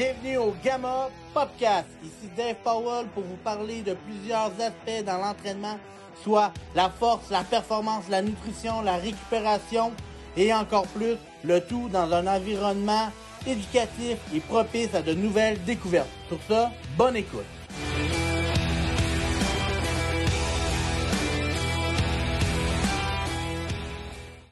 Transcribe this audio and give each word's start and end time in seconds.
Bienvenue 0.00 0.38
au 0.38 0.54
Gamma 0.64 1.10
Podcast. 1.34 1.86
Ici 2.02 2.30
Dave 2.34 2.56
Powell 2.64 3.06
pour 3.08 3.22
vous 3.22 3.36
parler 3.44 3.82
de 3.82 3.92
plusieurs 3.92 4.50
aspects 4.58 5.04
dans 5.04 5.18
l'entraînement, 5.18 5.78
soit 6.24 6.54
la 6.74 6.88
force, 6.88 7.28
la 7.28 7.44
performance, 7.44 8.08
la 8.08 8.22
nutrition, 8.22 8.80
la 8.80 8.96
récupération 8.96 9.92
et 10.38 10.54
encore 10.54 10.86
plus, 10.86 11.16
le 11.44 11.60
tout 11.60 11.90
dans 11.90 12.10
un 12.14 12.26
environnement 12.26 13.12
éducatif 13.46 14.16
et 14.34 14.40
propice 14.40 14.94
à 14.94 15.02
de 15.02 15.12
nouvelles 15.12 15.62
découvertes. 15.64 16.08
Pour 16.30 16.38
ça, 16.48 16.72
bonne 16.96 17.16
écoute. 17.16 17.44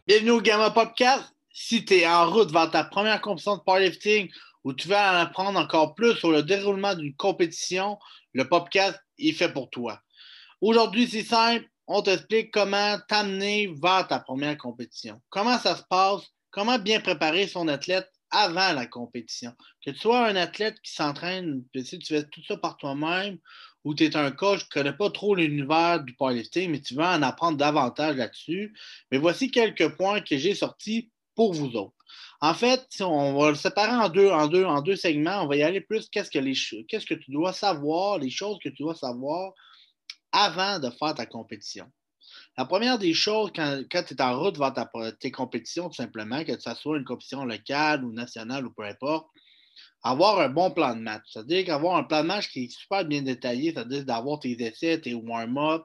Bienvenue 0.06 0.32
au 0.32 0.42
Gamma 0.42 0.72
Podcast. 0.72 1.24
Si 1.50 1.86
tu 1.86 1.94
es 1.94 2.06
en 2.06 2.30
route 2.30 2.52
vers 2.52 2.70
ta 2.70 2.84
première 2.84 3.22
compétition 3.22 3.56
de 3.56 3.62
powerlifting 3.62 4.28
ou 4.64 4.72
tu 4.72 4.88
veux 4.88 4.96
en 4.96 5.14
apprendre 5.14 5.58
encore 5.58 5.94
plus 5.94 6.14
sur 6.16 6.30
le 6.30 6.42
déroulement 6.42 6.94
d'une 6.94 7.14
compétition, 7.14 7.98
le 8.32 8.48
podcast 8.48 8.98
est 9.18 9.32
fait 9.32 9.52
pour 9.52 9.70
toi. 9.70 10.00
Aujourd'hui, 10.60 11.08
c'est 11.08 11.24
simple. 11.24 11.66
On 11.86 12.02
t'explique 12.02 12.50
comment 12.50 12.98
t'amener 13.08 13.72
vers 13.82 14.06
ta 14.08 14.18
première 14.20 14.58
compétition. 14.58 15.20
Comment 15.30 15.58
ça 15.58 15.76
se 15.76 15.82
passe, 15.88 16.22
comment 16.50 16.78
bien 16.78 17.00
préparer 17.00 17.46
son 17.46 17.66
athlète 17.68 18.10
avant 18.30 18.74
la 18.74 18.86
compétition? 18.86 19.52
Que 19.84 19.90
tu 19.92 19.98
sois 19.98 20.26
un 20.26 20.36
athlète 20.36 20.80
qui 20.82 20.92
s'entraîne, 20.92 21.64
si 21.82 21.98
tu 21.98 22.14
fais 22.14 22.24
tout 22.24 22.42
ça 22.46 22.58
par 22.58 22.76
toi-même, 22.76 23.38
ou 23.84 23.94
tu 23.94 24.04
es 24.04 24.16
un 24.16 24.30
coach 24.30 24.60
qui 24.60 24.66
ne 24.78 24.82
connaît 24.82 24.96
pas 24.96 25.10
trop 25.10 25.34
l'univers 25.34 26.02
du 26.02 26.14
powerlifting, 26.14 26.70
mais 26.70 26.80
tu 26.80 26.94
veux 26.94 27.04
en 27.04 27.22
apprendre 27.22 27.56
davantage 27.56 28.16
là-dessus. 28.16 28.76
Mais 29.10 29.18
voici 29.18 29.50
quelques 29.50 29.96
points 29.96 30.20
que 30.20 30.36
j'ai 30.36 30.54
sortis 30.54 31.10
pour 31.34 31.54
vous 31.54 31.74
autres. 31.74 31.97
En 32.40 32.54
fait, 32.54 32.86
on 33.00 33.36
va 33.36 33.50
le 33.50 33.56
séparer 33.56 33.96
en 33.96 34.08
deux, 34.08 34.30
en 34.30 34.46
deux, 34.46 34.64
en 34.64 34.80
deux 34.80 34.94
segments. 34.94 35.42
On 35.42 35.48
va 35.48 35.56
y 35.56 35.62
aller 35.62 35.80
plus 35.80 36.08
qu'est-ce 36.08 36.30
que, 36.30 36.82
qu'est-ce 36.86 37.06
que 37.06 37.14
tu 37.14 37.32
dois 37.32 37.52
savoir, 37.52 38.18
les 38.18 38.30
choses 38.30 38.58
que 38.62 38.68
tu 38.68 38.82
dois 38.82 38.94
savoir 38.94 39.52
avant 40.30 40.78
de 40.78 40.90
faire 40.90 41.14
ta 41.14 41.26
compétition. 41.26 41.90
La 42.56 42.64
première 42.64 42.98
des 42.98 43.14
choses, 43.14 43.50
quand, 43.54 43.82
tu 43.90 44.14
es 44.14 44.22
en 44.22 44.38
route 44.38 44.58
vers 44.58 44.74
tes 45.18 45.30
compétitions, 45.30 45.88
tout 45.88 45.94
simplement, 45.94 46.44
que 46.44 46.58
ce 46.58 46.74
soit 46.74 46.98
une 46.98 47.04
compétition 47.04 47.44
locale 47.44 48.04
ou 48.04 48.12
nationale 48.12 48.66
ou 48.66 48.70
peu 48.70 48.84
importe, 48.84 49.28
avoir 50.02 50.40
un 50.40 50.48
bon 50.48 50.70
plan 50.70 50.94
de 50.94 51.00
match. 51.00 51.24
C'est-à-dire 51.32 51.64
qu'avoir 51.64 51.96
un 51.96 52.04
plan 52.04 52.22
de 52.22 52.28
match 52.28 52.48
qui 52.50 52.64
est 52.64 52.70
super 52.70 53.04
bien 53.04 53.22
détaillé, 53.22 53.72
c'est-à-dire 53.72 54.04
d'avoir 54.04 54.38
tes 54.38 54.60
essais, 54.62 55.00
tes 55.00 55.14
warm-up, 55.14 55.82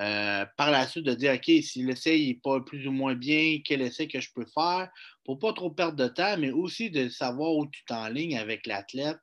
euh, 0.00 0.44
par 0.56 0.70
la 0.70 0.86
suite 0.86 1.04
de 1.04 1.14
dire, 1.14 1.34
OK, 1.34 1.44
si 1.62 1.82
l'essai 1.84 2.18
n'est 2.18 2.40
pas 2.42 2.60
plus 2.60 2.86
ou 2.88 2.92
moins 2.92 3.14
bien, 3.14 3.58
quel 3.64 3.82
essai 3.82 4.08
que 4.08 4.20
je 4.20 4.30
peux 4.34 4.46
faire? 4.46 4.90
Pour 5.24 5.36
ne 5.36 5.40
pas 5.40 5.52
trop 5.52 5.70
perdre 5.70 5.96
de 5.96 6.08
temps, 6.08 6.36
mais 6.38 6.50
aussi 6.50 6.90
de 6.90 7.08
savoir 7.08 7.54
où 7.54 7.66
tu 7.66 7.84
t'enlignes 7.84 8.38
avec 8.38 8.66
l'athlète 8.66 9.18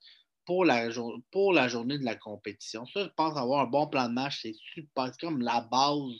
pour 0.45 0.66
la, 0.66 0.89
pour 1.31 1.53
la 1.53 1.67
journée 1.67 1.97
de 1.97 2.05
la 2.05 2.16
compétition. 2.16 2.86
Ça, 2.88 3.03
je 3.03 3.09
pense 3.16 3.38
avoir 3.38 3.61
un 3.61 3.69
bon 3.69 3.88
plan 3.88 4.08
de 4.08 4.14
match, 4.14 4.39
c'est 4.42 4.55
super, 4.73 5.11
comme 5.20 5.42
la 5.42 5.61
base 5.61 6.20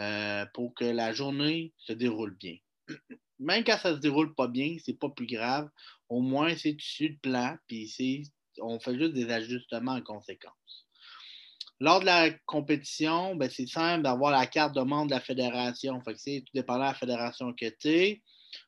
euh, 0.00 0.46
pour 0.54 0.74
que 0.74 0.84
la 0.84 1.12
journée 1.12 1.72
se 1.78 1.92
déroule 1.92 2.36
bien. 2.38 2.56
Même 3.40 3.64
quand 3.64 3.78
ça 3.78 3.90
ne 3.90 3.96
se 3.96 4.00
déroule 4.00 4.34
pas 4.34 4.46
bien, 4.46 4.76
c'est 4.84 4.98
pas 4.98 5.10
plus 5.10 5.26
grave. 5.26 5.68
Au 6.08 6.20
moins, 6.20 6.54
c'est 6.56 6.76
tu 6.76 7.08
le 7.08 7.16
plan, 7.18 7.56
puis 7.66 8.30
on 8.60 8.78
fait 8.78 8.96
juste 8.96 9.14
des 9.14 9.30
ajustements 9.30 9.94
en 9.94 10.02
conséquence. 10.02 10.86
Lors 11.80 12.00
de 12.00 12.06
la 12.06 12.30
compétition, 12.46 13.34
ben, 13.34 13.50
c'est 13.50 13.66
simple 13.66 14.04
d'avoir 14.04 14.30
la 14.30 14.46
carte 14.46 14.74
de 14.74 14.80
membre 14.82 15.08
de 15.08 15.14
la 15.14 15.20
fédération. 15.20 16.00
Fait 16.02 16.14
que 16.14 16.20
c'est 16.20 16.42
tout 16.46 16.52
dépendant 16.54 16.84
de 16.84 16.88
la 16.88 16.94
fédération 16.94 17.52
que 17.52 17.66
tu 17.78 17.88
es. 17.88 18.22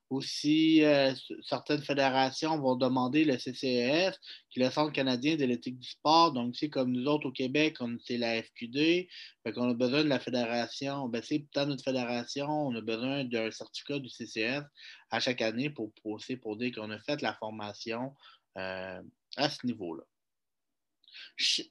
Aussi, 0.08 0.84
euh, 0.84 1.12
certaines 1.42 1.82
fédérations 1.82 2.58
vont 2.60 2.76
demander 2.76 3.24
le 3.24 3.36
CCES, 3.38 4.16
qui 4.50 4.60
est 4.60 4.64
le 4.64 4.70
Centre 4.70 4.92
canadien 4.92 5.36
de 5.36 5.44
l'éthique 5.44 5.78
du 5.78 5.88
sport. 5.88 6.32
Donc, 6.32 6.54
c'est 6.56 6.68
comme 6.68 6.92
nous 6.92 7.06
autres 7.06 7.26
au 7.28 7.32
Québec, 7.32 7.78
c'est 8.04 8.16
la 8.16 8.40
FQD. 8.40 9.08
Fait 9.42 9.52
qu'on 9.52 9.68
a 9.68 9.74
besoin 9.74 10.04
de 10.04 10.08
la 10.08 10.20
fédération. 10.20 11.08
Ben, 11.08 11.22
c'est 11.22 11.44
dans 11.54 11.66
notre 11.66 11.82
fédération, 11.82 12.48
on 12.48 12.74
a 12.76 12.80
besoin 12.80 13.24
d'un 13.24 13.50
certificat 13.50 13.98
du 13.98 14.08
CCS 14.08 14.62
à 15.10 15.18
chaque 15.18 15.42
année 15.42 15.70
pour, 15.70 15.92
pour, 16.02 16.20
pour 16.40 16.56
dire 16.56 16.72
qu'on 16.74 16.90
a 16.90 16.98
fait 17.00 17.20
la 17.20 17.34
formation 17.34 18.14
euh, 18.58 19.02
à 19.36 19.50
ce 19.50 19.66
niveau-là 19.66 20.04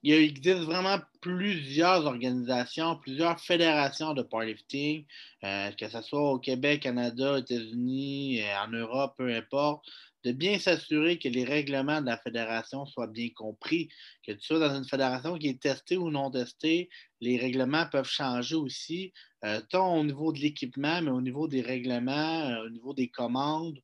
il 0.03 0.13
existe 0.13 0.63
vraiment 0.63 0.99
plusieurs 1.21 2.05
organisations, 2.05 2.97
plusieurs 2.97 3.39
fédérations 3.39 4.13
de 4.13 4.21
powerlifting, 4.21 5.05
euh, 5.43 5.71
que 5.71 5.89
ce 5.89 6.01
soit 6.01 6.31
au 6.31 6.39
Québec, 6.39 6.83
Canada, 6.83 7.39
États-Unis, 7.39 8.41
euh, 8.41 8.65
en 8.65 8.69
Europe, 8.69 9.15
peu 9.17 9.33
importe, 9.33 9.85
de 10.23 10.31
bien 10.31 10.57
s'assurer 10.57 11.19
que 11.19 11.29
les 11.29 11.43
règlements 11.43 12.01
de 12.01 12.07
la 12.07 12.17
fédération 12.17 12.85
soient 12.87 13.07
bien 13.07 13.29
compris, 13.35 13.89
que 14.25 14.31
tu 14.31 14.41
sois 14.41 14.59
dans 14.59 14.75
une 14.75 14.85
fédération 14.85 15.37
qui 15.37 15.49
est 15.49 15.61
testée 15.61 15.97
ou 15.97 16.09
non 16.09 16.31
testée, 16.31 16.89
les 17.21 17.37
règlements 17.37 17.85
peuvent 17.91 18.09
changer 18.09 18.55
aussi, 18.55 19.13
euh, 19.43 19.61
tant 19.69 19.95
au 19.95 20.03
niveau 20.03 20.33
de 20.33 20.39
l'équipement, 20.39 21.01
mais 21.01 21.11
au 21.11 21.21
niveau 21.21 21.47
des 21.47 21.61
règlements, 21.61 22.57
au 22.65 22.69
niveau 22.69 22.93
des 22.95 23.07
commandes, 23.07 23.79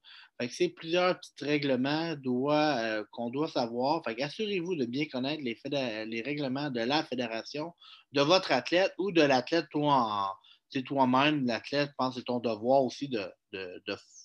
c'est 0.49 0.69
plusieurs 0.69 1.19
petits 1.19 1.45
règlements 1.45 2.15
euh, 2.25 3.03
qu'on 3.11 3.29
doit 3.29 3.47
savoir. 3.47 4.01
assurez-vous 4.05 4.75
de 4.75 4.85
bien 4.85 5.05
connaître 5.05 5.43
les, 5.43 6.21
règlements 6.21 6.69
de 6.69 6.81
la 6.81 7.03
fédération, 7.03 7.73
de 8.13 8.21
votre 8.21 8.51
athlète 8.51 8.93
ou 8.97 9.11
de 9.11 9.21
l'athlète 9.21 9.67
toi 9.69 10.35
c'est 10.71 10.83
toi-même, 10.83 11.45
l'athlète, 11.45 11.91
pense 11.97 12.15
que 12.15 12.21
c'est 12.21 12.25
ton 12.25 12.39
devoir 12.39 12.83
aussi 12.83 13.09
de, 13.09 13.29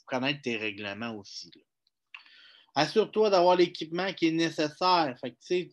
connaître 0.07 0.41
tes 0.43 0.57
règlements 0.57 1.17
aussi. 1.17 1.51
Assure-toi 2.79 3.31
d'avoir 3.31 3.57
l'équipement 3.57 4.13
qui 4.13 4.29
est 4.29 4.33
nécessaire. 4.33 5.17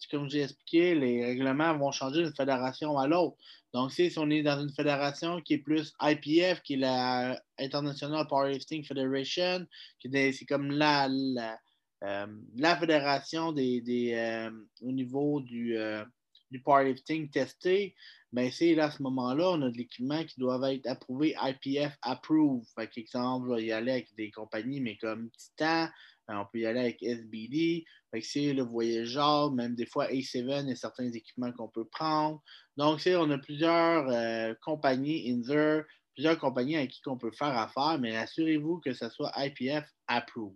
comme 0.10 0.30
j'ai 0.30 0.44
expliqué, 0.44 0.96
les 0.96 1.26
règlements 1.26 1.78
vont 1.78 1.92
changer 1.92 2.24
d'une 2.24 2.34
fédération 2.34 2.98
à 2.98 3.08
l'autre. 3.08 3.36
Donc, 3.74 3.92
si 3.92 4.10
on 4.16 4.30
est 4.30 4.42
dans 4.42 4.62
une 4.62 4.74
fédération 4.74 5.42
qui 5.42 5.56
est 5.56 5.58
plus 5.58 5.94
IPF, 6.02 6.62
qui 6.62 6.76
est 6.76 6.78
la 6.78 7.42
International 7.60 8.26
Powerlifting 8.26 8.86
Federation, 8.86 9.66
qui 10.00 10.10
c'est 10.12 10.46
comme 10.46 10.72
la, 10.72 11.10
la, 11.10 11.60
euh, 12.04 12.76
fédération 12.80 13.52
des, 13.52 14.14
euh, 14.14 14.52
au 14.82 14.92
niveau 14.94 15.42
du, 15.42 15.78
euh, 15.78 16.06
du 16.52 16.62
powerlifting 16.62 17.30
testé, 17.32 17.96
ben 18.32 18.50
c'est 18.52 18.76
là 18.76 18.86
à 18.86 18.92
ce 18.92 19.02
moment-là, 19.04 19.52
on 19.52 19.62
a 19.64 19.70
de 19.70 19.78
l'équipement 19.78 20.24
qui 20.24 20.40
doit 20.40 20.74
être 20.74 20.88
approuvé 20.88 21.36
IPF 21.42 21.98
approved. 22.02 22.66
Par 22.76 22.86
exemple, 22.96 23.48
on 23.50 23.56
va 23.56 23.60
y 23.60 23.72
aller 23.72 23.92
avec 23.92 24.16
des 24.16 24.32
compagnies, 24.32 24.80
mais 24.80 24.98
comme 24.98 25.30
Titan, 25.32 25.90
on 26.30 26.46
peut 26.52 26.60
y 26.60 26.66
aller 26.66 26.80
avec 26.80 27.02
SBD. 27.02 27.86
C'est 28.22 28.54
le 28.54 28.64
voyageur, 28.64 29.52
même 29.52 29.76
des 29.76 29.86
fois 29.86 30.08
A7 30.08 30.70
et 30.70 30.76
certains 30.76 31.12
équipements 31.12 31.52
qu'on 31.52 31.68
peut 31.68 31.86
prendre. 31.86 32.42
Donc, 32.78 33.02
on 33.08 33.32
a 33.32 33.38
plusieurs 33.38 34.08
euh, 34.10 34.54
compagnies, 34.62 35.32
Inzer, 35.32 35.84
plusieurs 36.14 36.38
compagnies 36.40 36.78
avec 36.78 36.92
qui 36.92 37.02
on 37.08 37.18
peut 37.18 37.32
faire 37.32 37.58
affaire, 37.58 37.98
mais 38.00 38.16
assurez-vous 38.16 38.80
que 38.80 38.94
ce 38.94 39.10
soit 39.10 39.32
IPF 39.38 39.86
approved. 40.08 40.56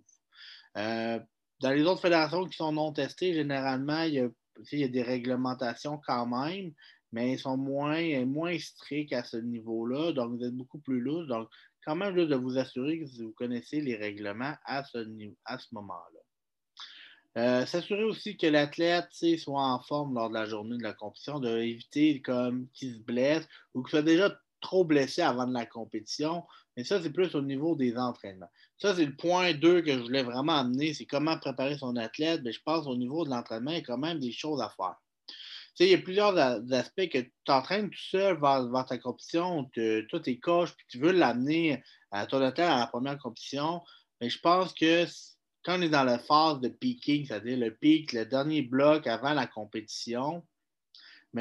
Euh, 0.77 1.19
dans 1.59 1.71
les 1.71 1.83
autres 1.83 2.01
fédérations 2.01 2.45
qui 2.45 2.55
sont 2.55 2.71
non 2.71 2.93
testées, 2.93 3.33
généralement, 3.33 4.03
il 4.03 4.13
y 4.71 4.83
a, 4.83 4.87
des 4.87 5.01
réglementations 5.01 5.99
quand 6.05 6.27
même, 6.27 6.71
mais 7.11 7.33
ils 7.33 7.39
sont 7.39 7.57
moins, 7.57 8.25
moins 8.25 8.57
stricts 8.59 9.13
à 9.13 9.23
ce 9.23 9.37
niveau-là. 9.37 10.11
Donc, 10.13 10.37
vous 10.37 10.43
êtes 10.43 10.55
beaucoup 10.55 10.79
plus 10.79 10.99
lourd. 10.99 11.25
Donc, 11.25 11.49
quand 11.87 11.95
même 11.95 12.13
de 12.13 12.35
vous 12.35 12.57
assurer 12.57 12.99
que 12.99 13.23
vous 13.23 13.31
connaissez 13.31 13.79
les 13.79 13.95
règlements 13.95 14.53
à 14.65 14.83
ce, 14.83 14.97
à 15.45 15.57
ce 15.57 15.67
moment-là. 15.71 16.19
Euh, 17.37 17.65
s'assurer 17.65 18.03
aussi 18.03 18.35
que 18.35 18.47
l'athlète 18.47 19.07
soit 19.37 19.61
en 19.61 19.79
forme 19.79 20.15
lors 20.15 20.27
de 20.27 20.33
la 20.33 20.45
journée 20.45 20.77
de 20.77 20.83
la 20.83 20.91
compétition, 20.91 21.39
d'éviter 21.39 22.21
comme 22.21 22.67
qu'il 22.73 22.95
se 22.95 22.99
blesse 22.99 23.47
ou 23.73 23.83
qu'il 23.83 23.91
soit 23.91 24.01
déjà 24.01 24.37
trop 24.59 24.83
blessé 24.83 25.21
avant 25.21 25.47
de 25.47 25.53
la 25.53 25.65
compétition. 25.65 26.43
Mais 26.75 26.83
ça, 26.83 27.01
c'est 27.01 27.13
plus 27.13 27.33
au 27.35 27.41
niveau 27.41 27.77
des 27.77 27.95
entraînements. 27.97 28.51
Ça, 28.77 28.93
c'est 28.93 29.05
le 29.05 29.15
point 29.15 29.53
2 29.53 29.81
que 29.81 29.93
je 29.93 29.99
voulais 29.99 30.23
vraiment 30.23 30.57
amener, 30.57 30.93
c'est 30.93 31.05
comment 31.05 31.37
préparer 31.37 31.77
son 31.77 31.95
athlète. 31.95 32.41
Mais 32.43 32.51
je 32.51 32.61
pense 32.65 32.85
au 32.85 32.97
niveau 32.97 33.23
de 33.23 33.29
l'entraînement, 33.29 33.71
il 33.71 33.77
y 33.77 33.79
a 33.79 33.83
quand 33.83 33.97
même 33.97 34.19
des 34.19 34.33
choses 34.33 34.59
à 34.59 34.69
faire 34.75 34.97
il 35.79 35.89
y 35.89 35.93
a 35.93 35.99
plusieurs 35.99 36.37
aspects 36.37 37.09
que 37.09 37.19
tu 37.19 37.33
t'entraînes 37.45 37.89
tout 37.89 37.97
seul 37.97 38.39
vers, 38.39 38.85
ta 38.87 38.97
compétition, 38.97 39.69
toi, 40.09 40.19
tes 40.19 40.39
coach, 40.39 40.71
puis 40.75 40.85
tu 40.89 40.99
veux 40.99 41.11
l'amener 41.11 41.83
à 42.11 42.25
ton 42.25 42.41
athlète 42.41 42.67
à 42.67 42.79
la 42.79 42.87
première 42.87 43.17
compétition. 43.17 43.81
Mais 44.19 44.29
je 44.29 44.39
pense 44.39 44.73
que 44.73 45.05
quand 45.63 45.77
on 45.77 45.81
est 45.81 45.89
dans 45.89 46.03
la 46.03 46.19
phase 46.19 46.59
de 46.61 46.69
peaking, 46.69 47.27
c'est-à-dire 47.27 47.57
le 47.57 47.75
pic, 47.75 48.13
le 48.13 48.25
dernier 48.25 48.61
bloc 48.61 49.05
avant 49.05 49.33
la 49.33 49.47
compétition, 49.47 50.43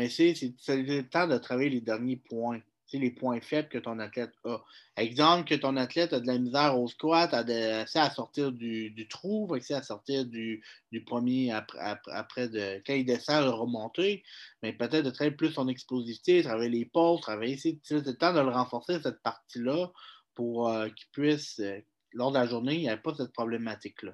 c'est 0.08 0.34
le 0.68 1.02
temps 1.02 1.26
de 1.26 1.38
travailler 1.38 1.70
les 1.70 1.80
derniers 1.80 2.16
points 2.16 2.60
les 2.92 3.10
points 3.10 3.40
faibles 3.40 3.68
que 3.68 3.78
ton 3.78 3.98
athlète 3.98 4.32
a. 4.44 4.62
Exemple, 4.96 5.48
que 5.48 5.54
ton 5.54 5.76
athlète 5.76 6.12
a 6.12 6.20
de 6.20 6.26
la 6.26 6.38
misère 6.38 6.78
au 6.78 6.88
squat, 6.88 7.34
a 7.34 7.44
de, 7.44 7.82
à 7.98 8.10
sortir 8.10 8.52
du, 8.52 9.06
trou, 9.08 9.52
à 9.54 9.82
sortir 9.82 10.24
du, 10.24 10.62
premier 11.04 11.52
après, 11.52 12.48
de, 12.48 12.82
quand 12.86 12.94
il 12.94 13.04
descend, 13.04 13.44
de 13.44 13.50
remonter, 13.50 14.22
mais 14.62 14.72
peut-être 14.72 15.04
de 15.04 15.10
travailler 15.10 15.36
plus 15.36 15.52
son 15.52 15.68
explosivité, 15.68 16.42
travailler 16.42 16.70
les 16.70 16.84
poses, 16.86 17.20
travailler. 17.20 17.58
C'est 17.58 17.78
le 17.90 18.16
temps 18.16 18.32
de 18.32 18.40
le 18.40 18.48
renforcer, 18.48 19.00
cette 19.02 19.22
partie-là, 19.22 19.90
pour 20.34 20.68
euh, 20.68 20.88
qu'il 20.88 21.08
puisse, 21.12 21.58
euh, 21.58 21.80
lors 22.12 22.30
de 22.30 22.38
la 22.38 22.46
journée, 22.46 22.74
il 22.74 22.80
n'y 22.80 22.88
ait 22.88 22.96
pas 22.96 23.14
cette 23.14 23.32
problématique-là. 23.32 24.12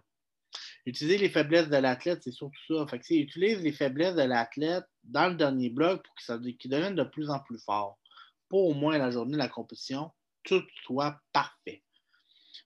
utiliser 0.87 1.19
les 1.19 1.29
faiblesses 1.29 1.69
de 1.69 1.77
l'athlète, 1.77 2.23
c'est 2.23 2.33
surtout 2.33 2.59
ça. 2.69 2.87
Fait 2.87 2.99
que, 2.99 3.15
utilise 3.15 3.61
les 3.61 3.73
faiblesses 3.73 4.17
de 4.17 4.23
l'athlète 4.23 4.87
dans 5.05 5.29
le 5.29 5.35
dernier 5.35 5.71
bloc 5.71 6.03
pour 6.05 6.15
qu'il 6.59 6.71
devienne 6.71 6.95
de 6.95 7.05
plus 7.05 7.31
en 7.31 7.39
plus 7.41 7.63
fort. 7.63 7.99
Au 8.53 8.75
moins 8.75 8.99
la 8.99 9.11
journée 9.11 9.33
de 9.33 9.39
la 9.39 9.49
compétition, 9.49 10.11
tout 10.45 10.63
soit 10.85 11.19
parfait. 11.33 11.83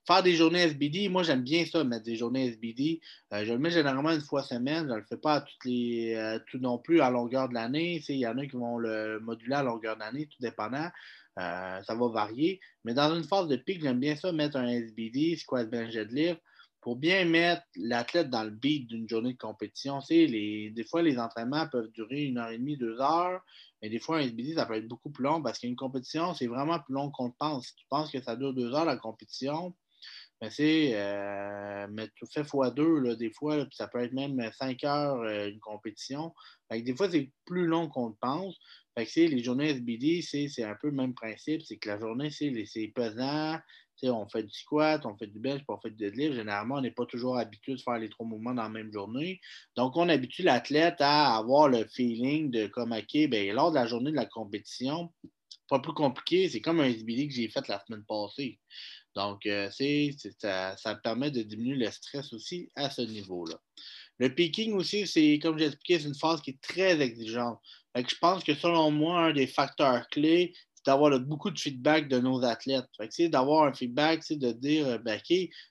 Faire 0.07 0.23
des 0.23 0.35
journées 0.35 0.61
SBD, 0.63 1.09
moi 1.09 1.25
j'aime 1.25 1.43
bien 1.43 1.65
ça, 1.67 1.83
mettre 1.83 2.05
des 2.05 2.17
journées 2.17 2.47
SBD. 2.47 3.01
Euh, 3.33 3.45
je 3.45 3.53
le 3.53 3.59
mets 3.59 3.71
généralement 3.71 4.11
une 4.11 4.21
fois 4.21 4.43
semaine. 4.43 4.87
Je 4.87 4.93
ne 4.93 4.99
le 4.99 5.05
fais 5.09 5.17
pas 5.17 5.41
toutes 5.41 5.65
les, 5.65 6.15
euh, 6.15 6.39
tout 6.49 6.59
non 6.59 6.79
plus 6.79 7.01
à 7.01 7.11
longueur 7.11 7.49
de 7.49 7.55
l'année. 7.55 8.01
Il 8.09 8.17
y 8.17 8.27
en 8.27 8.39
a 8.39 8.47
qui 8.47 8.57
vont 8.57 8.79
le 8.79 9.19
moduler 9.21 9.57
à 9.57 9.63
longueur 9.65 9.97
d'année, 9.97 10.27
tout 10.27 10.41
dépendant. 10.41 10.91
Euh, 11.39 11.83
ça 11.83 11.95
va 11.95 12.09
varier. 12.09 12.61
Mais 12.85 12.95
dans 12.95 13.15
une 13.15 13.25
phase 13.25 13.49
de 13.49 13.57
pic, 13.57 13.83
j'aime 13.83 13.99
bien 13.99 14.17
ça, 14.17 14.33
mettre 14.33 14.57
un 14.57 14.69
SBD, 14.69 15.37
squat 15.37 15.69
bench 15.69 15.93
deadlift, 15.93 16.41
pour 16.87 16.95
bien 16.95 17.25
mettre 17.25 17.65
l'athlète 17.75 18.31
dans 18.31 18.45
le 18.45 18.51
beat 18.51 18.87
d'une 18.87 19.09
journée 19.09 19.33
de 19.33 19.39
compétition. 19.39 19.99
Les, 20.09 20.71
des 20.71 20.85
fois, 20.85 21.03
les 21.03 21.19
entraînements 21.19 21.67
peuvent 21.67 21.91
durer 21.91 22.27
une 22.27 22.39
heure 22.39 22.51
et 22.51 22.59
demie, 22.59 22.77
deux 22.77 23.01
heures, 23.01 23.41
mais 23.83 23.89
des 23.89 23.99
fois, 23.99 24.19
un 24.19 24.21
SBD, 24.21 24.55
ça 24.55 24.67
peut 24.67 24.75
être 24.75 24.87
beaucoup 24.87 25.11
plus 25.11 25.25
long 25.25 25.43
parce 25.43 25.59
qu'une 25.59 25.75
compétition, 25.75 26.33
c'est 26.33 26.47
vraiment 26.47 26.79
plus 26.79 26.95
long 26.95 27.11
qu'on 27.11 27.27
le 27.27 27.33
pense. 27.41 27.67
Si 27.67 27.75
tu 27.75 27.87
penses 27.91 28.13
que 28.13 28.23
ça 28.23 28.37
dure 28.37 28.55
deux 28.55 28.73
heures, 28.73 28.85
la 28.85 28.97
compétition, 28.97 29.75
mais 30.41 30.51
c'est, 30.51 30.93
euh, 30.95 31.89
mais 31.91 32.07
tu 32.15 32.25
fais 32.33 32.45
fois 32.45 32.71
deux, 32.71 33.17
des 33.17 33.33
fois, 33.33 33.57
puis 33.65 33.75
ça 33.75 33.89
peut 33.89 34.05
être 34.05 34.13
même 34.13 34.41
cinq 34.57 34.85
heures 34.85 35.23
euh, 35.23 35.49
une 35.49 35.59
compétition. 35.59 36.33
des 36.71 36.95
fois, 36.95 37.11
c'est 37.11 37.33
plus 37.47 37.67
long 37.67 37.89
qu'on 37.89 38.11
le 38.11 38.17
pense. 38.21 38.57
Les 38.97 39.43
journées 39.43 39.71
SBD, 39.71 40.23
c'est 40.23 40.63
un 40.63 40.77
peu 40.81 40.87
le 40.87 40.95
même 40.95 41.15
principe. 41.15 41.63
C'est 41.63 41.79
que 41.79 41.89
la 41.89 41.99
journée, 41.99 42.31
c'est 42.31 42.93
pesant. 42.95 43.59
On 44.05 44.29
fait 44.29 44.43
du 44.43 44.53
squat, 44.53 45.05
on 45.05 45.17
fait 45.17 45.27
du 45.27 45.39
bench, 45.39 45.59
puis 45.59 45.67
on 45.69 45.81
fait 45.81 45.91
du 45.91 45.97
deadlift. 45.97 46.35
Généralement, 46.35 46.77
on 46.77 46.81
n'est 46.81 46.91
pas 46.91 47.07
toujours 47.07 47.39
habitué 47.39 47.75
de 47.75 47.81
faire 47.81 47.99
les 47.99 48.09
trois 48.09 48.27
mouvements 48.27 48.55
dans 48.55 48.63
la 48.63 48.69
même 48.69 48.93
journée. 48.93 49.41
Donc, 49.77 49.97
on 49.97 50.09
habitue 50.09 50.43
l'athlète 50.43 50.97
à 51.01 51.37
avoir 51.37 51.69
le 51.69 51.85
feeling 51.87 52.51
de 52.51 52.67
comme, 52.67 52.93
OK, 52.93 53.29
ben, 53.29 53.55
lors 53.55 53.71
de 53.71 53.77
la 53.77 53.87
journée 53.87 54.11
de 54.11 54.17
la 54.17 54.27
compétition, 54.27 55.13
pas 55.69 55.81
plus 55.81 55.95
compliqué, 55.95 56.49
c'est 56.49 56.61
comme 56.61 56.81
un 56.81 56.85
SBD 56.85 57.29
que 57.29 57.35
j'ai 57.35 57.49
fait 57.49 57.67
la 57.69 57.83
semaine 57.85 58.05
passée. 58.07 58.59
Donc, 59.15 59.47
euh, 59.47 59.71
ça, 60.39 60.77
ça 60.77 60.95
permet 60.97 61.31
de 61.31 61.43
diminuer 61.43 61.77
le 61.77 61.91
stress 61.91 62.33
aussi 62.33 62.71
à 62.77 62.91
ce 62.91 63.03
niveau-là. 63.03 63.59
Le 64.19 64.35
peaking 64.35 64.75
aussi, 64.75 65.07
c'est, 65.07 65.39
comme 65.43 65.59
j'ai 65.59 65.67
expliqué, 65.67 65.99
c'est 65.99 66.09
une 66.09 66.15
phase 66.15 66.41
qui 66.41 66.51
est 66.51 66.61
très 66.61 67.01
exigeante 67.01 67.61
je 68.05 68.17
pense 68.21 68.45
que 68.45 68.55
selon 68.55 68.91
moi, 68.91 69.21
un 69.27 69.33
des 69.33 69.47
facteurs 69.47 70.09
clés, 70.09 70.55
c'est 70.75 70.76
d'avoir 70.87 71.19
beaucoup 71.21 71.51
de 71.51 71.59
feedback 71.59 72.09
de 72.09 72.19
nos 72.19 72.45
athlètes. 72.45 72.87
Fait 72.97 73.29
d'avoir 73.29 73.65
un 73.65 73.75
feedback, 73.75 74.23
c'est 74.23 74.37
de 74.37 74.53
dire 74.53 74.87
euh, 74.87 74.99
ben, 74.99 75.21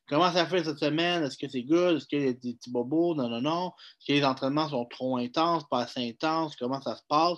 comment 0.08 0.32
ça 0.32 0.46
fait 0.46 0.64
cette 0.64 0.80
semaine? 0.80 1.24
Est-ce 1.24 1.38
que 1.38 1.48
c'est 1.48 1.64
good? 1.64 1.98
Est-ce 1.98 2.08
qu'il 2.08 2.22
y 2.22 2.28
a 2.28 2.34
des 2.34 2.54
petits 2.54 2.72
bobos? 2.72 3.16
Non, 3.16 3.30
non, 3.30 3.42
non. 3.42 3.68
Est-ce 3.68 4.08
que 4.08 4.14
les 4.14 4.26
entraînements 4.26 4.70
sont 4.70 4.86
trop 4.86 5.18
intenses, 5.18 5.64
pas 5.70 5.84
assez 5.84 6.08
intenses? 6.08 6.56
Comment 6.56 6.82
ça 6.82 6.96
se 6.96 7.04
passe? 7.08 7.38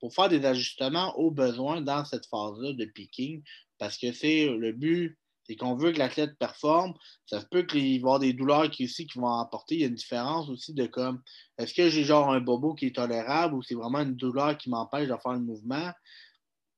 Pour 0.00 0.14
faire 0.14 0.28
des 0.28 0.44
ajustements 0.44 1.18
aux 1.18 1.30
besoins 1.30 1.80
dans 1.80 2.04
cette 2.04 2.26
phase-là 2.26 2.74
de 2.74 2.84
picking, 2.84 3.42
parce 3.78 3.96
que 3.96 4.12
c'est 4.12 4.46
le 4.46 4.72
but 4.72 5.18
c'est 5.46 5.56
qu'on 5.56 5.76
veut 5.76 5.92
que 5.92 5.98
l'athlète 5.98 6.38
performe. 6.38 6.94
Ça 7.26 7.40
peut 7.50 7.62
qu'il 7.62 7.86
y 7.86 7.96
ait 7.96 8.18
des 8.20 8.32
douleurs 8.32 8.70
qui, 8.70 8.86
aussi, 8.86 9.06
qui 9.06 9.18
vont 9.18 9.38
apporter. 9.38 9.74
Il 9.74 9.80
y 9.82 9.84
a 9.84 9.88
une 9.88 9.94
différence 9.94 10.48
aussi 10.48 10.72
de 10.72 10.86
comme 10.86 11.22
est-ce 11.58 11.74
que 11.74 11.90
j'ai 11.90 12.04
genre 12.04 12.32
un 12.32 12.40
bobo 12.40 12.74
qui 12.74 12.86
est 12.86 12.96
tolérable 12.96 13.54
ou 13.54 13.62
c'est 13.62 13.74
vraiment 13.74 14.00
une 14.00 14.16
douleur 14.16 14.56
qui 14.56 14.70
m'empêche 14.70 15.08
de 15.08 15.16
faire 15.22 15.32
le 15.32 15.40
mouvement? 15.40 15.92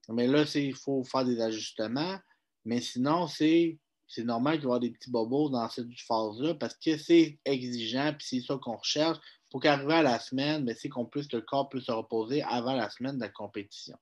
Mais 0.08 0.26
là, 0.26 0.44
il 0.54 0.74
faut 0.74 1.02
faire 1.04 1.24
des 1.24 1.40
ajustements. 1.40 2.18
Mais 2.64 2.80
sinon, 2.80 3.26
c'est 3.26 3.78
normal 4.18 4.60
qu'il 4.60 4.68
y 4.68 4.72
ait 4.72 4.80
des 4.80 4.90
petits 4.90 5.10
bobos 5.10 5.50
dans 5.50 5.68
cette 5.68 5.86
phase-là 6.06 6.54
parce 6.54 6.76
que 6.76 6.96
c'est 6.96 7.38
exigeant 7.44 8.12
puis 8.18 8.26
c'est 8.28 8.46
ça 8.46 8.58
qu'on 8.60 8.76
recherche. 8.76 9.18
Pour 9.50 9.60
qu'arriver 9.60 9.94
à 9.94 10.02
la 10.02 10.18
semaine, 10.18 10.64
ben, 10.64 10.74
c'est 10.78 10.88
qu'on 10.88 11.06
puisse, 11.06 11.32
le 11.32 11.40
corps 11.40 11.68
puisse 11.68 11.84
se 11.84 11.92
reposer 11.92 12.42
avant 12.42 12.74
la 12.74 12.90
semaine 12.90 13.16
de 13.16 13.20
la 13.20 13.28
compétition. 13.28 13.96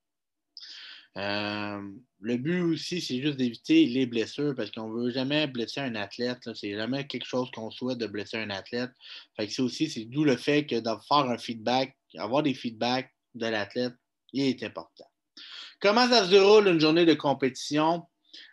Euh, 1.17 1.81
le 2.21 2.37
but 2.39 2.61
aussi, 2.61 3.01
c'est 3.01 3.23
juste 3.23 3.37
d'éviter 3.37 3.87
les 3.87 4.07
blessures 4.07 4.55
parce 4.57 4.71
qu'on 4.71 4.89
ne 4.89 5.05
veut 5.05 5.11
jamais 5.11 5.47
blesser 5.47 5.81
un 5.81 5.95
athlète. 5.95 6.49
C'est 6.55 6.75
jamais 6.75 7.07
quelque 7.07 7.27
chose 7.27 7.51
qu'on 7.53 7.71
souhaite 7.71 7.99
de 7.99 8.07
blesser 8.07 8.39
un 8.39 8.51
athlète. 8.51 8.91
Fait 9.37 9.47
que 9.47 9.53
c'est 9.53 9.63
aussi, 9.63 9.89
c'est 9.89 10.07
d'où 10.07 10.25
le 10.25 10.37
fait 10.37 10.67
que 10.67 10.77
de 10.77 10.91
faire 11.07 11.31
un 11.31 11.39
feedback, 11.39 11.97
avoir 12.17 12.43
des 12.43 12.55
feedbacks 12.55 13.15
de 13.35 13.47
l'athlète, 13.47 13.95
il 14.33 14.43
est 14.43 14.63
important. 14.65 15.07
Comment 15.85 16.09
ça 16.09 16.25
se 16.25 16.31
déroule 16.31 16.69
une 16.69 16.81
journée 16.81 17.05
de 17.05 17.13
compétition? 17.13 18.07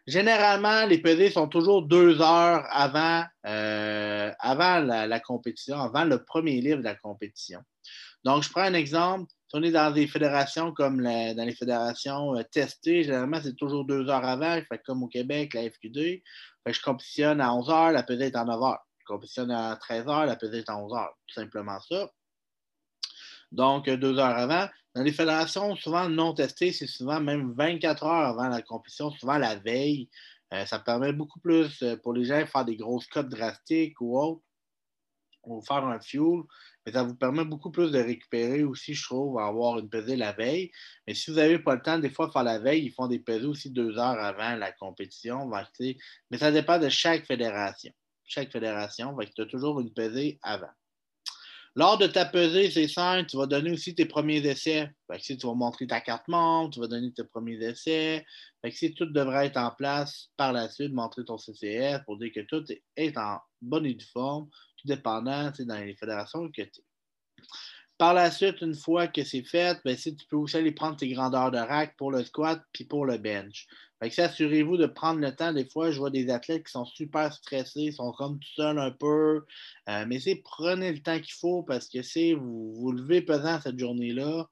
Généralement, 0.06 0.86
les 0.86 0.98
pesées 0.98 1.31
sont 1.31 1.48
toujours 1.48 1.81
deux 1.81 2.19
heures 2.19 2.66
avant, 2.69 3.24
euh, 3.48 4.33
avant 4.38 4.80
la, 4.80 5.19
compétition, 5.22 5.80
avant 5.80 6.04
le 6.04 6.25
premier 6.25 6.60
livre 6.60 6.80
de 6.80 6.83
la 6.83 6.95
compétition. 6.95 7.62
Donc, 8.25 8.44
je 8.44 8.50
prends 8.50 8.63
un 8.63 8.74
exemple. 8.74 9.31
Si 9.48 9.56
on 9.56 9.63
est 9.63 9.72
dans 9.72 9.92
des 9.92 10.07
fédérations 10.07 10.74
comme 10.74 11.01
dans 11.01 11.45
les 11.45 11.56
fédérations 11.56 12.36
euh, 12.36 12.44
testées, 12.44 13.04
généralement, 13.04 13.39
c'est 13.42 13.56
toujours 13.56 13.86
deux 13.86 14.10
heures 14.10 14.25
avant. 14.25 14.60
Fait 14.68 14.81
comme 14.86 15.01
au 15.01 15.07
Québec, 15.07 15.54
la 15.54 15.69
FQD. 15.69 16.22
je 16.66 16.81
compétitionne 16.81 17.39
à 17.39 17.54
11 17.54 17.69
heures, 17.69 17.92
la 17.94 18.04
pesée 18.04 18.25
est 18.25 18.36
à 18.36 18.44
9 18.44 18.62
heures. 18.62 18.86
Je 19.00 19.06
compétitionne 19.06 19.51
à 19.51 19.78
13 19.78 20.06
heures, 20.10 20.25
la 20.25 20.36
pesée 20.36 20.57
est 20.57 20.69
à 20.69 20.75
11 20.75 20.94
heures. 20.95 21.13
Tout 21.28 21.39
simplement 21.39 21.80
ça. 21.80 22.12
Donc, 23.54 23.89
deux 23.89 24.19
heures 24.19 24.38
avant. 24.38 24.68
Dans 24.93 25.03
les 25.03 25.13
fédérations 25.13 25.75
souvent 25.75 26.09
non 26.09 26.33
testées, 26.33 26.73
c'est 26.73 26.88
souvent 26.88 27.21
même 27.21 27.53
24 27.53 28.03
heures 28.03 28.27
avant 28.27 28.49
la 28.49 28.61
compétition, 28.61 29.11
souvent 29.11 29.38
la 29.38 29.55
veille. 29.55 30.09
Euh, 30.53 30.65
ça 30.65 30.79
permet 30.79 31.13
beaucoup 31.13 31.39
plus 31.39 31.83
pour 32.03 32.13
les 32.13 32.25
gens 32.25 32.41
de 32.41 32.45
faire 32.45 32.65
des 32.65 32.75
grosses 32.75 33.07
cotes 33.07 33.29
drastiques 33.29 34.01
ou 34.01 34.19
autres, 34.19 34.41
ou 35.43 35.61
faire 35.61 35.85
un 35.85 35.99
fuel 35.99 36.43
mais 36.85 36.91
ça 36.93 37.03
vous 37.03 37.15
permet 37.15 37.45
beaucoup 37.45 37.71
plus 37.71 37.91
de 37.91 37.99
récupérer 37.99 38.63
aussi, 38.63 38.93
je 38.93 39.03
trouve, 39.03 39.39
avoir 39.39 39.77
une 39.77 39.89
pesée 39.89 40.15
la 40.15 40.31
veille. 40.31 40.71
Mais 41.05 41.13
si 41.13 41.29
vous 41.29 41.37
n'avez 41.37 41.59
pas 41.59 41.75
le 41.75 41.81
temps, 41.81 41.99
des 41.99 42.09
fois, 42.09 42.27
de 42.27 42.31
faire 42.31 42.44
la 42.44 42.57
veille, 42.59 42.85
ils 42.85 42.91
font 42.91 43.07
des 43.07 43.19
pesées 43.19 43.45
aussi 43.45 43.69
deux 43.69 43.97
heures 43.97 44.19
avant 44.19 44.55
la 44.55 44.71
compétition. 44.71 45.49
Mais 46.31 46.37
ça 46.37 46.51
dépend 46.51 46.79
de 46.79 46.89
chaque 46.89 47.25
fédération. 47.25 47.91
Chaque 48.25 48.51
fédération, 48.51 49.15
tu 49.35 49.41
as 49.41 49.45
toujours 49.45 49.79
une 49.79 49.94
pesée 49.94 50.39
avant. 50.41 50.71
Lors 51.75 51.97
de 51.97 52.06
ta 52.06 52.25
pesée, 52.25 52.69
c'est 52.69 52.89
simple, 52.89 53.29
tu 53.29 53.38
vas 53.38 53.45
donner 53.45 53.71
aussi 53.71 53.95
tes 53.95 54.06
premiers 54.06 54.45
essais. 54.45 54.89
tu 55.21 55.35
vas 55.35 55.53
montrer 55.53 55.88
ta 55.88 56.01
carte 56.01 56.27
membre, 56.27 56.73
tu 56.73 56.81
vas 56.81 56.88
donner 56.88 57.13
tes 57.13 57.23
premiers 57.23 57.63
essais. 57.63 58.25
si 58.71 58.94
tout 58.94 59.06
devrait 59.06 59.47
être 59.47 59.57
en 59.57 59.71
place 59.71 60.29
par 60.35 60.51
la 60.51 60.68
suite, 60.69 60.91
montrer 60.91 61.23
ton 61.23 61.38
CCF 61.38 62.03
pour 62.03 62.18
dire 62.18 62.31
que 62.35 62.41
tout 62.41 62.65
est 62.97 63.18
en 63.18 63.40
bonne 63.61 63.85
et 63.85 63.94
due 63.94 64.06
forme, 64.06 64.49
tout 64.78 64.87
dépendant 64.87 65.51
dans 65.59 65.80
les 65.80 65.95
fédérations 65.95 66.49
que 66.51 66.61
tu 66.61 66.81
Par 67.97 68.13
la 68.16 68.31
suite, 68.31 68.59
une 68.59 68.75
fois 68.75 69.07
que 69.07 69.23
c'est 69.23 69.44
fait, 69.44 69.80
ben, 69.85 69.95
tu 69.95 70.13
peux 70.30 70.35
aussi 70.35 70.57
aller 70.57 70.73
prendre 70.73 70.97
tes 70.97 71.07
grandeurs 71.07 71.51
de 71.51 71.57
rack 71.57 71.95
pour 71.95 72.11
le 72.11 72.25
squat 72.25 72.61
puis 72.73 72.83
pour 72.83 73.06
le 73.06 73.18
bench. 73.18 73.66
Assurez-vous 74.01 74.77
de 74.77 74.87
prendre 74.87 75.19
le 75.19 75.35
temps. 75.35 75.53
Des 75.53 75.69
fois, 75.69 75.91
je 75.91 75.99
vois 75.99 76.09
des 76.09 76.29
athlètes 76.29 76.65
qui 76.65 76.71
sont 76.71 76.85
super 76.85 77.31
stressés, 77.33 77.91
sont 77.91 78.11
comme 78.13 78.39
tout 78.39 78.49
seuls 78.55 78.79
un 78.79 78.91
peu. 78.91 79.45
Euh, 79.89 80.05
mais 80.07 80.19
c'est 80.19 80.41
prenez 80.43 80.91
le 80.91 81.01
temps 81.01 81.19
qu'il 81.19 81.33
faut 81.33 81.63
parce 81.63 81.87
que 81.87 82.01
c'est 82.01 82.33
vous, 82.33 82.73
vous 82.73 82.91
levez 82.91 83.21
pesant 83.21 83.61
cette 83.61 83.77
journée-là. 83.77 84.49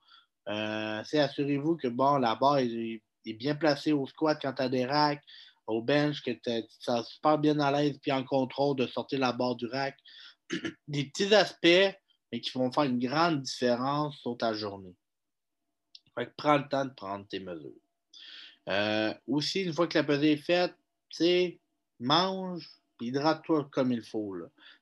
Euh, 0.50 1.04
assurez-vous 1.14 1.78
que 1.78 1.88
bon, 1.88 2.18
la 2.18 2.36
barre 2.36 2.60
est, 2.60 3.02
bien 3.26 3.56
placée 3.56 3.92
au 3.92 4.08
squat 4.08 4.40
quand 4.42 4.54
tu 4.54 4.62
as 4.64 4.70
des 4.70 4.86
racks 4.86 5.24
au 5.68 5.84
bench, 5.84 6.24
que 6.24 6.32
tu 6.32 6.50
es 6.50 6.68
super 7.04 7.38
bien 7.38 7.60
à 7.60 7.72
l'aise 7.72 8.00
puis 8.02 8.12
en 8.12 8.24
contrôle 8.24 8.76
de 8.76 8.88
sortir 8.88 9.20
la 9.20 9.34
barre 9.34 9.56
du 9.56 9.68
rack. 9.68 9.96
Des 10.88 11.06
petits 11.06 11.34
aspects, 11.36 11.96
mais 12.32 12.42
qui 12.42 12.52
vont 12.58 12.72
faire 12.72 12.86
une 12.86 12.98
grande 12.98 13.44
différence 13.44 14.18
sur 14.18 14.36
ta 14.36 14.54
journée. 14.54 14.96
Fait 16.16 16.26
que 16.26 16.32
prends 16.36 16.58
le 16.58 16.68
temps 16.68 16.86
de 16.86 16.94
prendre 16.94 17.28
tes 17.28 17.40
mesures. 17.40 17.70
Euh, 18.70 19.14
aussi, 19.28 19.64
une 19.64 19.74
fois 19.74 19.88
que 19.88 19.98
la 19.98 20.04
pesée 20.04 20.34
est 20.34 20.38
faite, 20.38 20.76
mange, 22.00 22.70
puis 22.98 23.08
hydrate-toi 23.08 23.68
comme 23.72 23.92
il 23.92 24.04
faut. 24.04 24.36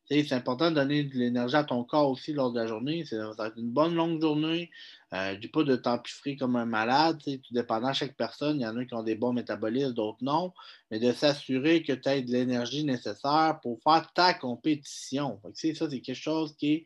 C'est 0.09 0.31
important 0.33 0.71
de 0.71 0.75
donner 0.75 1.03
de 1.03 1.15
l'énergie 1.15 1.55
à 1.55 1.63
ton 1.63 1.83
corps 1.83 2.09
aussi 2.09 2.33
lors 2.33 2.51
de 2.51 2.59
la 2.59 2.67
journée. 2.67 3.01
Être 3.01 3.57
une 3.57 3.71
bonne 3.71 3.95
longue 3.95 4.21
journée. 4.21 4.71
Euh, 5.13 5.35
du 5.35 5.49
pas 5.49 5.63
de 5.63 5.75
t'empiffrer 5.75 6.35
comme 6.35 6.55
un 6.55 6.65
malade. 6.65 7.21
Tout 7.23 7.53
dépendant 7.53 7.89
de 7.89 7.93
chaque 7.93 8.15
personne, 8.15 8.59
il 8.59 8.63
y 8.63 8.67
en 8.67 8.75
a 8.77 8.85
qui 8.85 8.93
ont 8.93 9.03
des 9.03 9.15
bons 9.15 9.33
métabolismes, 9.33 9.93
d'autres 9.93 10.23
non. 10.23 10.53
Mais 10.89 10.99
de 10.99 11.11
s'assurer 11.11 11.83
que 11.83 11.93
tu 11.93 12.09
as 12.09 12.21
de 12.21 12.31
l'énergie 12.31 12.83
nécessaire 12.83 13.59
pour 13.61 13.79
faire 13.83 14.11
ta 14.13 14.33
compétition. 14.33 15.39
ça, 15.53 15.89
c'est 15.89 16.01
quelque 16.01 16.13
chose 16.13 16.55
qui 16.57 16.73
est 16.73 16.85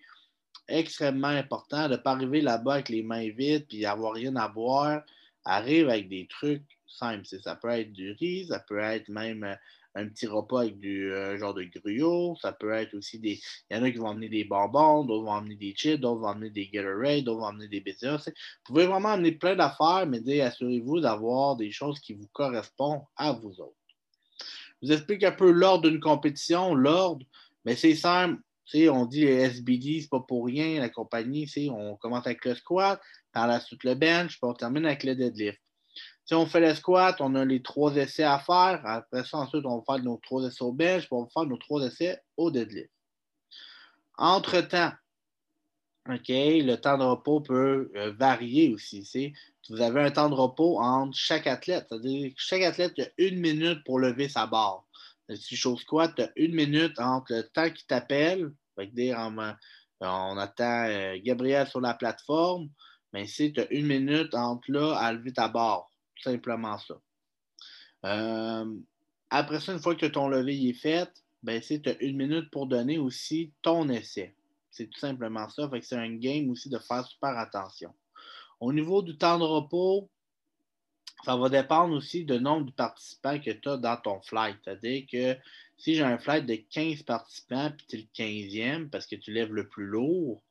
extrêmement 0.68 1.28
important. 1.28 1.88
De 1.88 1.94
ne 1.94 1.98
pas 1.98 2.12
arriver 2.12 2.42
là-bas 2.42 2.74
avec 2.74 2.90
les 2.90 3.04
mains 3.04 3.30
vides 3.30 3.68
et 3.72 3.86
avoir 3.86 4.14
rien 4.14 4.36
à 4.36 4.48
boire. 4.48 5.04
Arrive 5.46 5.90
avec 5.90 6.10
des 6.10 6.28
trucs 6.28 6.81
simples. 6.92 7.26
Ça 7.26 7.56
peut 7.56 7.70
être 7.70 7.92
du 7.92 8.12
riz, 8.12 8.48
ça 8.48 8.60
peut 8.60 8.80
être 8.80 9.10
même 9.10 9.44
euh, 9.44 9.56
un 9.96 10.08
petit 10.08 10.28
repas 10.28 10.62
avec 10.62 10.80
du 10.80 11.12
euh, 11.12 11.38
genre 11.38 11.54
de 11.54 11.64
gruau. 11.64 12.36
Ça 12.42 12.52
peut 12.52 12.72
être 12.72 12.94
aussi 12.94 13.20
des. 13.20 13.40
Il 13.70 13.78
y 13.78 13.80
en 13.80 13.84
a 13.84 13.92
qui 13.92 13.98
vont 13.98 14.10
amener 14.10 14.30
des 14.30 14.44
bonbons, 14.44 15.04
d'autres 15.04 15.26
vont 15.26 15.34
amener 15.34 15.56
des 15.56 15.74
chips, 15.76 16.00
d'autres 16.00 16.22
vont 16.22 16.28
amener 16.28 16.50
des 16.50 16.68
Gatorade, 16.68 17.24
d'autres 17.24 17.40
vont 17.40 17.48
amener 17.48 17.68
des 17.68 17.82
BCA. 17.82 18.18
Vous 18.18 18.32
pouvez 18.66 18.86
vraiment 18.86 19.10
amener 19.10 19.34
plein 19.34 19.56
d'affaires, 19.56 20.06
mais 20.08 20.42
assurez-vous 20.42 21.02
d'avoir 21.02 21.56
des 21.56 21.72
choses 21.72 22.00
qui 22.00 22.14
vous 22.14 22.28
correspondent 22.32 23.04
à 23.18 23.32
vous 23.34 23.60
autres. 23.60 23.76
Je 24.82 24.88
vous 24.88 24.94
explique 24.94 25.24
un 25.24 25.32
peu 25.32 25.52
l'ordre 25.52 25.90
d'une 25.90 26.00
compétition. 26.00 26.74
L'ordre, 26.74 27.26
mais 27.66 27.76
c'est 27.76 27.96
simple. 27.96 28.42
on 28.74 29.06
dit 29.06 29.26
les 29.26 29.42
SBD, 29.42 30.02
c'est 30.02 30.10
pas 30.10 30.22
pour 30.22 30.46
rien, 30.46 30.80
la 30.80 30.90
compagnie, 30.90 31.48
on 31.70 31.96
commence 31.98 32.26
avec 32.26 32.46
le 32.46 32.56
squat, 32.56 33.00
par 33.32 33.48
la 33.48 33.60
suite 33.60 33.84
le 33.84 33.96
bench, 33.96 34.40
puis 34.40 34.40
on 34.44 34.54
termine 34.54 34.86
avec 34.86 35.04
le 35.04 35.16
deadlift. 35.16 35.60
Si 36.26 36.34
on 36.34 36.46
fait 36.46 36.62
le 36.62 36.74
squat, 36.76 37.18
on 37.20 37.36
a 37.36 37.44
les 37.44 37.62
trois 37.62 37.96
essais 37.96 38.24
à 38.24 38.40
faire. 38.40 38.82
Après 38.86 39.24
ça, 39.26 39.38
ensuite, 39.38 39.66
on 39.66 39.78
va 39.78 39.84
faire 39.96 40.04
nos 40.04 40.18
trois 40.18 40.44
essais 40.46 40.64
au 40.64 40.72
bench, 40.72 41.02
puis 41.02 41.14
on 41.14 41.24
va 41.24 41.30
faire 41.34 41.46
nos 41.46 41.58
trois 41.58 41.86
essais 41.86 42.22
au 42.38 42.52
deadlift. 42.52 42.92
Entre-temps, 44.18 44.92
OK, 46.10 46.30
le 46.30 46.76
temps 46.76 46.98
de 46.98 47.04
repos 47.04 47.42
peut 47.42 47.92
euh, 47.96 48.12
varier 48.18 48.74
aussi. 48.74 49.34
Vous 49.70 49.82
avez 49.82 50.02
un 50.02 50.12
temps 50.12 50.30
de 50.30 50.36
repos 50.36 50.80
entre 50.80 51.16
chaque 51.16 51.48
athlète. 51.48 51.86
C'est-à-dire 51.90 52.30
que 52.30 52.42
chaque 52.42 52.64
athlète 52.64 52.98
a 53.00 53.06
une 53.18 53.40
minute 53.40 53.84
pour 53.86 54.00
lever 54.00 54.28
sa 54.28 54.48
barre. 54.48 54.84
Si 55.36 55.56
je 55.56 55.76
squat, 55.76 56.14
tu 56.16 56.24
as 56.24 56.32
une 56.36 56.56
minute 56.56 57.00
entre 57.00 57.34
le 57.34 57.44
temps 57.44 57.70
qu'il 57.70 57.86
t'appelle, 57.86 58.52
on, 58.78 60.38
attend 60.38 60.86
euh, 60.88 61.18
Gabriel 61.24 61.68
sur 61.68 61.80
la 61.80 61.94
plateforme, 61.94 62.70
mais 63.14 63.26
si 63.26 63.52
tu 63.54 63.62
as 63.62 63.72
une 63.72 63.88
minute 63.88 64.34
entre 64.34 64.72
là 64.72 64.96
à 64.96 65.12
lever 65.12 65.34
ta 65.34 65.48
barre. 65.48 65.90
Tout 66.16 66.24
simplement 66.24 66.78
ça. 66.78 66.96
Euh, 68.06 68.76
après 69.30 69.60
ça, 69.60 69.74
une 69.74 69.80
fois 69.80 69.96
que 69.96 70.06
ton 70.06 70.28
levé 70.28 70.70
est 70.70 70.74
fait, 70.74 71.10
ben, 71.44 71.62
tu 71.62 71.80
une 72.02 72.18
minute 72.18 72.52
pour 72.52 72.68
donner 72.68 72.98
aussi 72.98 73.52
ton 73.62 73.90
essai. 73.90 74.36
C'est 74.70 74.88
tout 74.88 75.00
simplement 75.00 75.50
ça. 75.50 75.70
Fait 75.70 75.80
que 75.80 75.86
c'est 75.86 75.96
un 75.96 76.16
game 76.16 76.50
aussi 76.50 76.70
de 76.70 76.78
faire 76.78 77.06
super 77.06 77.38
attention. 77.38 77.94
Au 78.60 78.72
niveau 78.72 79.02
du 79.02 79.18
temps 79.18 79.40
de 79.40 79.44
repos, 79.44 80.10
ça 81.26 81.36
va 81.36 81.50
dépendre 81.50 81.96
aussi 81.96 82.26
du 82.26 82.40
nombre 82.40 82.68
de 82.68 82.72
participants 82.72 83.40
que 83.40 83.52
tu 83.52 83.70
as 83.70 83.78
dans 83.78 83.98
ton 83.98 84.22
flight. 84.22 84.58
C'est-à-dire 84.64 85.06
que 85.12 85.38
si 85.78 85.96
j'ai 85.96 86.04
un 86.04 86.18
flight 86.18 86.46
de 86.46 86.56
15 86.56 87.04
participants 87.04 87.72
puis 87.76 87.86
tu 87.88 87.96
es 87.96 88.00
le 88.00 88.80
15e 88.84 88.90
parce 88.90 89.08
que 89.08 89.16
tu 89.16 89.32
lèves 89.32 89.54
le 89.54 89.68
plus 89.68 89.86
lourd, 89.86 90.42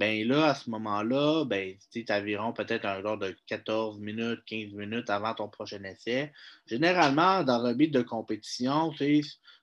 ben 0.00 0.26
là, 0.26 0.46
à 0.46 0.54
ce 0.54 0.70
moment-là, 0.70 1.44
ben, 1.44 1.76
tu 1.92 2.04
environ 2.10 2.52
peut-être 2.52 2.86
un 2.86 3.02
genre 3.02 3.18
de 3.18 3.36
14 3.46 4.00
minutes, 4.00 4.40
15 4.46 4.72
minutes 4.72 5.10
avant 5.10 5.34
ton 5.34 5.48
prochain 5.48 5.82
essai. 5.84 6.32
Généralement, 6.66 7.44
dans 7.44 7.64
un 7.64 7.74
beat 7.74 7.92
de 7.92 8.02
compétition, 8.02 8.92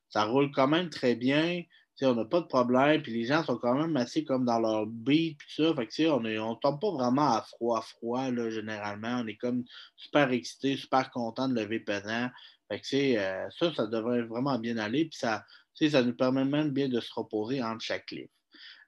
ça 0.09 0.23
roule 0.25 0.51
quand 0.51 0.67
même 0.67 0.89
très 0.89 1.15
bien 1.15 1.63
on 2.05 2.15
n'a 2.15 2.25
pas 2.25 2.41
de 2.41 2.45
problème, 2.45 3.01
puis 3.01 3.13
les 3.13 3.25
gens 3.25 3.43
sont 3.43 3.57
quand 3.57 3.73
même 3.73 3.95
assez 3.97 4.23
comme 4.23 4.45
dans 4.45 4.59
leur 4.59 4.85
beat, 4.85 5.37
puis 5.37 5.47
ça. 5.55 5.73
Fait 5.73 5.87
que, 5.87 6.09
on 6.09 6.21
ne 6.21 6.59
tombe 6.59 6.79
pas 6.79 6.91
vraiment 6.91 7.33
à 7.33 7.41
froid, 7.41 7.81
froid, 7.81 8.29
là, 8.29 8.49
généralement. 8.49 9.21
On 9.23 9.27
est 9.27 9.37
comme 9.37 9.63
super 9.95 10.31
excité, 10.31 10.77
super 10.77 11.09
content 11.11 11.47
de 11.49 11.59
lever 11.59 11.79
pesant. 11.79 12.29
Fait 12.69 12.79
que, 12.79 13.17
euh, 13.17 13.49
ça, 13.57 13.73
ça 13.73 13.87
devrait 13.87 14.23
vraiment 14.23 14.59
bien 14.59 14.77
aller, 14.77 15.05
puis 15.05 15.17
ça, 15.17 15.43
ça 15.73 16.03
nous 16.03 16.15
permet 16.15 16.45
même 16.45 16.71
bien 16.71 16.89
de 16.89 16.99
se 16.99 17.11
reposer 17.13 17.63
entre 17.63 17.81
chaque 17.81 18.05
cliff. 18.05 18.29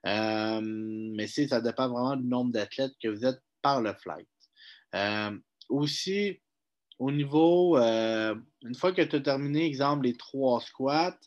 Euh, 0.06 0.60
mais 0.62 1.26
ça 1.26 1.60
dépend 1.60 1.88
vraiment 1.88 2.16
du 2.16 2.26
nombre 2.26 2.52
d'athlètes 2.52 2.94
que 3.02 3.08
vous 3.08 3.24
êtes 3.24 3.40
par 3.62 3.80
le 3.82 3.92
flight. 3.94 4.28
Euh, 4.94 5.38
aussi, 5.68 6.40
au 6.98 7.10
niveau, 7.10 7.76
une 7.76 8.74
fois 8.76 8.92
que 8.92 9.02
tu 9.02 9.16
as 9.16 9.20
terminé, 9.20 9.64
exemple, 9.64 10.06
les 10.06 10.16
trois 10.16 10.60
squats, 10.60 11.18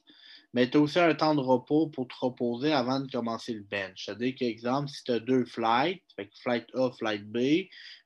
mais 0.54 0.70
tu 0.70 0.78
as 0.78 0.82
aussi 0.82 1.00
un 1.00 1.16
temps 1.16 1.34
de 1.34 1.42
repos 1.42 1.88
pour 1.88 2.08
te 2.08 2.14
reposer 2.20 2.72
avant 2.72 3.00
de 3.00 3.12
commencer 3.12 3.54
le 3.54 3.64
bench. 3.64 4.06
C'est-à-dire 4.06 4.36
qu'exemple, 4.38 4.88
si 4.88 5.04
tu 5.04 5.12
as 5.12 5.20
deux 5.20 5.46
flights, 5.46 6.04
fait 6.16 6.30
flight 6.42 6.68
A, 6.76 6.92
flight 6.92 7.26
B, 7.26 7.38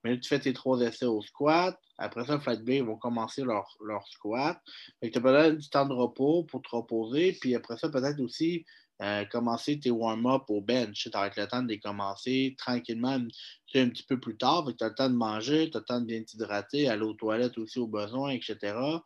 mais 0.04 0.12
là, 0.12 0.18
tu 0.18 0.30
fais 0.30 0.40
tes 0.40 0.54
trois 0.54 0.80
essais 0.80 1.06
au 1.06 1.22
squat. 1.22 1.78
Après 1.98 2.26
ça, 2.26 2.40
flight 2.40 2.64
B, 2.64 2.70
ils 2.70 2.84
vont 2.84 2.96
commencer 2.96 3.44
leur, 3.44 3.76
leur 3.86 4.08
squat. 4.08 4.62
tu 5.02 5.12
as 5.14 5.22
peut-être 5.22 5.58
du 5.58 5.70
temps 5.70 5.86
de 5.86 5.94
repos 5.94 6.44
pour 6.44 6.62
te 6.62 6.70
reposer. 6.70 7.34
Puis 7.34 7.54
après 7.54 7.78
ça, 7.78 7.90
peut-être 7.90 8.22
aussi 8.22 8.66
euh, 9.02 9.26
commencer 9.26 9.80
tes 9.80 9.92
warm-up 9.92 10.44
au 10.50 10.62
bench. 10.62 11.10
Tu 11.10 11.18
as 11.18 11.32
le 11.36 11.48
temps 11.48 11.62
de 11.62 11.68
les 11.70 11.80
commencer 11.80 12.56
tranquillement 12.58 13.14
un, 13.14 13.28
un 13.76 13.90
petit 13.90 14.04
peu 14.04 14.20
plus 14.20 14.38
tard. 14.38 14.66
Tu 14.78 14.84
as 14.84 14.90
le 14.90 14.96
temps 14.96 15.10
de 15.10 15.16
manger, 15.16 15.70
tu 15.70 15.78
as 15.78 15.82
le 15.82 15.86
temps 15.86 16.02
de 16.02 16.06
bien 16.06 16.24
t'hydrater, 16.24 16.90
aller 16.90 17.04
aux 17.04 17.14
toilettes 17.14 17.58
aussi 17.58 17.80
au 17.80 17.88
besoin, 17.88 18.32
etc 18.32 19.00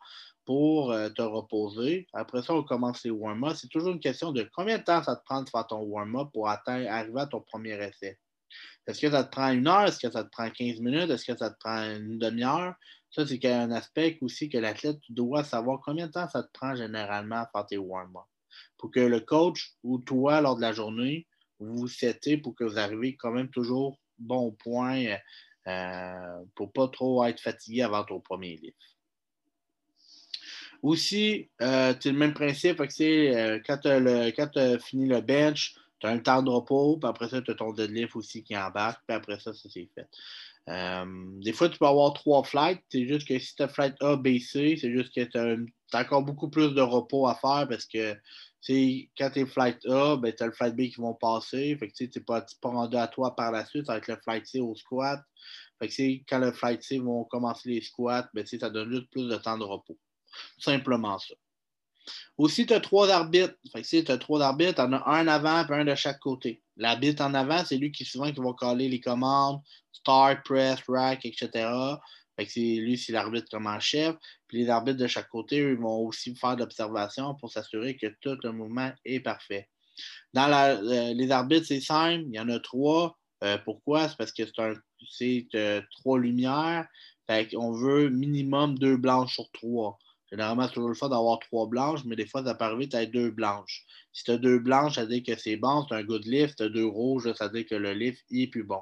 pour 0.44 0.92
euh, 0.92 1.08
te 1.08 1.22
reposer. 1.22 2.06
Après 2.12 2.42
ça, 2.42 2.54
on 2.54 2.62
commence 2.62 3.04
les 3.04 3.10
warm-up. 3.10 3.56
C'est 3.56 3.68
toujours 3.68 3.92
une 3.92 4.00
question 4.00 4.32
de 4.32 4.48
combien 4.54 4.78
de 4.78 4.84
temps 4.84 5.02
ça 5.02 5.16
te 5.16 5.24
prend 5.24 5.42
de 5.42 5.48
faire 5.48 5.66
ton 5.66 5.80
warm-up 5.80 6.28
pour 6.32 6.48
atteindre, 6.48 6.88
arriver 6.90 7.20
à 7.20 7.26
ton 7.26 7.40
premier 7.40 7.74
essai? 7.74 8.18
Est-ce 8.86 9.00
que 9.00 9.10
ça 9.10 9.24
te 9.24 9.30
prend 9.30 9.50
une 9.50 9.68
heure? 9.68 9.84
Est-ce 9.84 10.00
que 10.00 10.10
ça 10.10 10.24
te 10.24 10.30
prend 10.30 10.50
15 10.50 10.80
minutes? 10.80 11.10
Est-ce 11.10 11.24
que 11.24 11.36
ça 11.36 11.50
te 11.50 11.58
prend 11.58 11.82
une 11.82 12.18
demi-heure? 12.18 12.74
Ça, 13.10 13.26
c'est 13.26 13.44
un 13.44 13.70
aspect 13.70 14.18
aussi 14.20 14.48
que 14.48 14.58
l'athlète 14.58 14.98
doit 15.08 15.44
savoir 15.44 15.80
combien 15.84 16.06
de 16.06 16.12
temps 16.12 16.28
ça 16.28 16.42
te 16.42 16.50
prend 16.52 16.74
généralement 16.74 17.36
à 17.36 17.48
faire 17.52 17.66
tes 17.66 17.78
warm-up. 17.78 18.31
Pour 18.78 18.90
que 18.90 19.00
le 19.00 19.20
coach 19.20 19.74
ou 19.82 19.98
toi, 19.98 20.40
lors 20.40 20.56
de 20.56 20.60
la 20.60 20.72
journée, 20.72 21.26
vous 21.58 21.76
vous 21.76 21.88
setez 21.88 22.36
pour 22.36 22.54
que 22.54 22.64
vous 22.64 22.78
arriviez 22.78 23.16
quand 23.16 23.30
même 23.30 23.48
toujours 23.48 23.98
bon 24.18 24.52
point 24.52 25.16
euh, 25.68 26.44
pour 26.54 26.66
ne 26.66 26.72
pas 26.72 26.88
trop 26.88 27.24
être 27.24 27.40
fatigué 27.40 27.82
avant 27.82 28.04
ton 28.04 28.20
premier 28.20 28.56
livre. 28.56 28.76
Aussi, 30.82 31.48
euh, 31.60 31.94
c'est 32.00 32.10
le 32.10 32.18
même 32.18 32.34
principe. 32.34 32.80
Euh, 32.80 33.60
quand 33.64 33.78
tu 33.78 33.88
as, 34.58 34.78
fini 34.80 35.06
le 35.06 35.20
bench, 35.20 35.76
tu 36.00 36.08
as 36.08 36.10
un 36.10 36.18
temps 36.18 36.42
de 36.42 36.50
repos, 36.50 36.96
puis 36.96 37.08
après 37.08 37.28
ça, 37.28 37.40
tu 37.40 37.52
as 37.52 37.54
ton 37.54 37.72
deadlift 37.72 38.16
aussi 38.16 38.42
qui 38.42 38.56
embarque, 38.56 39.00
puis 39.06 39.16
après 39.16 39.38
ça, 39.38 39.54
ça 39.54 39.68
c'est 39.72 39.88
fait. 39.94 40.08
Euh, 40.68 41.04
des 41.40 41.52
fois, 41.52 41.68
tu 41.68 41.78
peux 41.78 41.86
avoir 41.86 42.12
trois 42.12 42.44
flights. 42.44 42.82
C'est 42.90 43.06
juste 43.06 43.26
que 43.26 43.38
si 43.38 43.54
tu 43.54 43.62
as 43.62 43.68
flight 43.68 43.94
A, 44.00 44.16
B, 44.16 44.38
C, 44.38 44.76
c'est 44.80 44.92
juste 44.92 45.14
que 45.14 45.24
tu 45.24 45.38
as, 45.38 46.00
encore 46.00 46.22
beaucoup 46.22 46.48
plus 46.48 46.74
de 46.74 46.80
repos 46.80 47.26
à 47.26 47.34
faire 47.34 47.66
parce 47.68 47.84
que 47.84 48.14
quand 49.18 49.30
tu 49.30 49.40
es 49.40 49.46
flight 49.46 49.84
A, 49.86 50.16
ben, 50.16 50.32
tu 50.32 50.42
as 50.42 50.46
le 50.46 50.52
flight 50.52 50.74
B 50.74 50.82
qui 50.82 51.00
vont 51.00 51.14
passer. 51.14 51.76
Que 51.80 51.86
tu 51.86 52.04
n'es 52.14 52.24
pas, 52.24 52.46
pas 52.60 52.68
rendu 52.68 52.96
à 52.96 53.08
toi 53.08 53.34
par 53.34 53.50
la 53.50 53.66
suite 53.66 53.90
avec 53.90 54.06
le 54.08 54.16
flight 54.16 54.46
C 54.46 54.60
au 54.60 54.74
squat. 54.74 55.20
Que 55.80 55.86
quand 56.28 56.38
le 56.38 56.52
flight 56.52 56.82
C 56.82 56.98
vont 56.98 57.24
commencer 57.24 57.68
les 57.68 57.82
squats, 57.82 58.28
ben, 58.32 58.46
ça 58.46 58.70
donne 58.70 58.92
juste 58.92 59.10
plus 59.10 59.28
de 59.28 59.36
temps 59.36 59.58
de 59.58 59.64
repos. 59.64 59.98
Simplement 60.58 61.18
ça. 61.18 61.34
Aussi, 62.38 62.66
tu 62.66 62.72
as 62.72 62.80
trois 62.80 63.10
arbitres. 63.10 63.54
Fait 63.72 63.82
tu 63.82 64.10
as 64.10 64.18
trois 64.18 64.42
arbitres, 64.42 64.74
tu 64.74 64.80
en 64.80 64.92
as 64.92 65.08
un 65.08 65.26
avant 65.26 65.66
et 65.66 65.80
un 65.80 65.84
de 65.84 65.94
chaque 65.94 66.20
côté. 66.20 66.61
L'arbitre 66.76 67.22
en 67.22 67.34
avant, 67.34 67.64
c'est 67.64 67.76
lui 67.76 67.92
qui 67.92 68.04
souvent 68.04 68.30
qui 68.32 68.40
va 68.40 68.52
coller 68.52 68.88
les 68.88 69.00
commandes, 69.00 69.60
start, 69.92 70.42
press, 70.44 70.80
rack, 70.88 71.24
etc. 71.24 71.68
Fait 72.36 72.46
que 72.46 72.80
lui, 72.80 72.96
c'est 72.96 73.12
l'arbitre 73.12 73.48
comme 73.50 73.66
en 73.66 73.78
chef. 73.80 74.16
Puis 74.48 74.58
les 74.58 74.70
arbitres 74.70 74.98
de 74.98 75.06
chaque 75.06 75.28
côté, 75.28 75.74
vont 75.74 76.06
aussi 76.06 76.34
faire 76.34 76.56
l'observation 76.56 77.34
pour 77.34 77.50
s'assurer 77.50 77.96
que 77.96 78.06
tout 78.20 78.38
le 78.42 78.52
mouvement 78.52 78.92
est 79.04 79.20
parfait. 79.20 79.68
Dans 80.32 80.48
les 81.14 81.30
arbitres, 81.30 81.66
c'est 81.66 81.80
simple, 81.80 82.24
il 82.28 82.34
y 82.34 82.40
en 82.40 82.48
a 82.48 82.58
trois. 82.58 83.18
Euh, 83.44 83.58
pourquoi? 83.64 84.08
C'est 84.08 84.16
parce 84.16 84.32
que 84.32 84.42
c'est 85.10 85.46
euh, 85.54 85.82
trois 85.98 86.18
lumières. 86.18 86.86
Fait 87.26 87.48
qu'on 87.48 87.72
veut 87.72 88.08
minimum 88.08 88.78
deux 88.78 88.96
blanches 88.96 89.34
sur 89.34 89.50
trois. 89.52 89.98
Généralement, 90.32 90.66
c'est 90.66 90.72
toujours 90.72 90.88
le 90.88 90.94
fun 90.94 91.10
d'avoir 91.10 91.38
trois 91.40 91.66
blanches, 91.66 92.04
mais 92.06 92.16
des 92.16 92.26
fois, 92.26 92.42
ça 92.42 92.54
peut 92.54 92.64
arriver 92.64 92.88
tu 92.88 93.06
deux 93.08 93.30
blanches. 93.30 93.84
Si 94.14 94.24
tu 94.24 94.30
as 94.30 94.38
deux 94.38 94.58
blanches, 94.58 94.94
ça 94.94 95.02
veut 95.02 95.08
dire 95.08 95.22
que 95.22 95.38
c'est 95.38 95.56
bon, 95.56 95.84
c'est 95.86 95.94
un 95.94 96.02
good 96.02 96.24
lift. 96.24 96.52
Si 96.52 96.56
tu 96.56 96.62
as 96.62 96.68
deux 96.70 96.86
rouges, 96.86 97.30
ça 97.34 97.48
veut 97.48 97.58
dire 97.58 97.68
que 97.68 97.74
le 97.74 97.92
lift 97.92 98.24
est 98.30 98.46
plus 98.46 98.64
bon. 98.64 98.80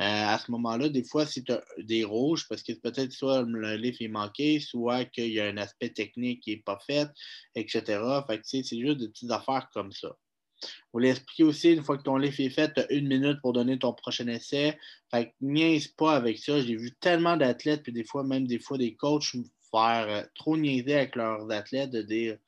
Euh, 0.00 0.04
à 0.04 0.38
ce 0.38 0.50
moment-là, 0.50 0.88
des 0.88 1.04
fois, 1.04 1.26
si 1.26 1.44
tu 1.44 1.52
as 1.52 1.62
des 1.76 2.04
rouges, 2.04 2.46
parce 2.48 2.62
que 2.62 2.72
peut-être 2.72 3.12
soit 3.12 3.42
le 3.42 3.76
lift 3.76 4.00
est 4.00 4.08
manqué, 4.08 4.60
soit 4.60 5.04
qu'il 5.04 5.30
y 5.30 5.40
a 5.40 5.44
un 5.44 5.58
aspect 5.58 5.90
technique 5.90 6.40
qui 6.40 6.52
n'est 6.52 6.62
pas 6.62 6.78
fait, 6.86 7.08
etc. 7.54 7.82
Fait 8.26 8.38
que 8.38 8.44
c'est 8.46 8.62
juste 8.62 8.98
des 8.98 9.08
petites 9.08 9.30
affaires 9.30 9.68
comme 9.74 9.92
ça. 9.92 10.16
Vous 10.92 11.00
l'expliquer 11.00 11.44
aussi, 11.44 11.72
une 11.72 11.82
fois 11.82 11.98
que 11.98 12.02
ton 12.02 12.16
lift 12.16 12.40
est 12.40 12.48
fait, 12.48 12.72
tu 12.72 12.80
as 12.80 12.90
une 12.92 13.08
minute 13.08 13.40
pour 13.42 13.52
donner 13.52 13.78
ton 13.78 13.92
prochain 13.92 14.26
essai. 14.28 14.78
Fait 15.10 15.26
que 15.26 15.32
niaise 15.42 15.88
pas 15.88 16.16
avec 16.16 16.38
ça. 16.38 16.60
J'ai 16.60 16.76
vu 16.76 16.96
tellement 16.98 17.36
d'athlètes, 17.36 17.82
puis 17.82 17.92
des 17.92 18.04
fois, 18.04 18.24
même 18.24 18.46
des 18.46 18.58
fois, 18.58 18.78
des 18.78 18.94
coachs 18.96 19.34
faire 19.70 20.06
euh, 20.08 20.22
trop 20.34 20.56
niaiser 20.56 20.94
avec 20.94 21.16
leurs 21.16 21.50
athlètes, 21.50 21.90
de 21.90 22.02
dire 22.02 22.38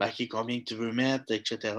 ben, 0.00 0.10
combien 0.30 0.60
tu 0.60 0.74
veux 0.74 0.92
mettre, 0.92 1.32
etc. 1.32 1.76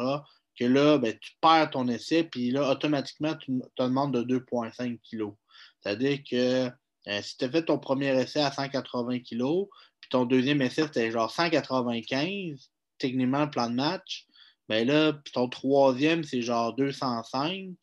Que 0.58 0.66
là, 0.66 0.98
ben, 0.98 1.18
tu 1.20 1.34
perds 1.42 1.72
ton 1.72 1.88
essai, 1.88 2.24
puis 2.24 2.52
là, 2.52 2.72
automatiquement, 2.72 3.36
tu 3.36 3.60
te 3.75 3.84
demandes 3.84 4.14
de 4.14 4.40
2,5 4.40 5.00
kg. 5.10 5.34
C'est-à-dire 5.82 6.20
que 6.30 6.72
euh, 7.08 7.22
si 7.22 7.38
tu 7.38 7.46
as 7.46 7.50
fait 7.50 7.64
ton 7.64 7.78
premier 7.78 8.08
essai 8.20 8.42
à 8.42 8.52
180 8.52 9.20
kg, 9.20 9.68
puis 10.00 10.10
ton 10.10 10.25
deuxième 10.25 10.62
essai, 10.62 10.84
c'était 10.84 11.12
genre 11.12 11.30
195, 11.30 12.72
techniquement, 12.98 13.46
le 13.46 13.52
plan 13.52 13.70
de 13.70 13.75
match, 13.75 14.25
ben 14.68 14.88
là, 14.88 15.14
puis 15.14 15.32
ton 15.32 15.48
troisième, 15.48 16.24
c'est 16.24 16.42
genre 16.42 16.74
205. 16.75 17.75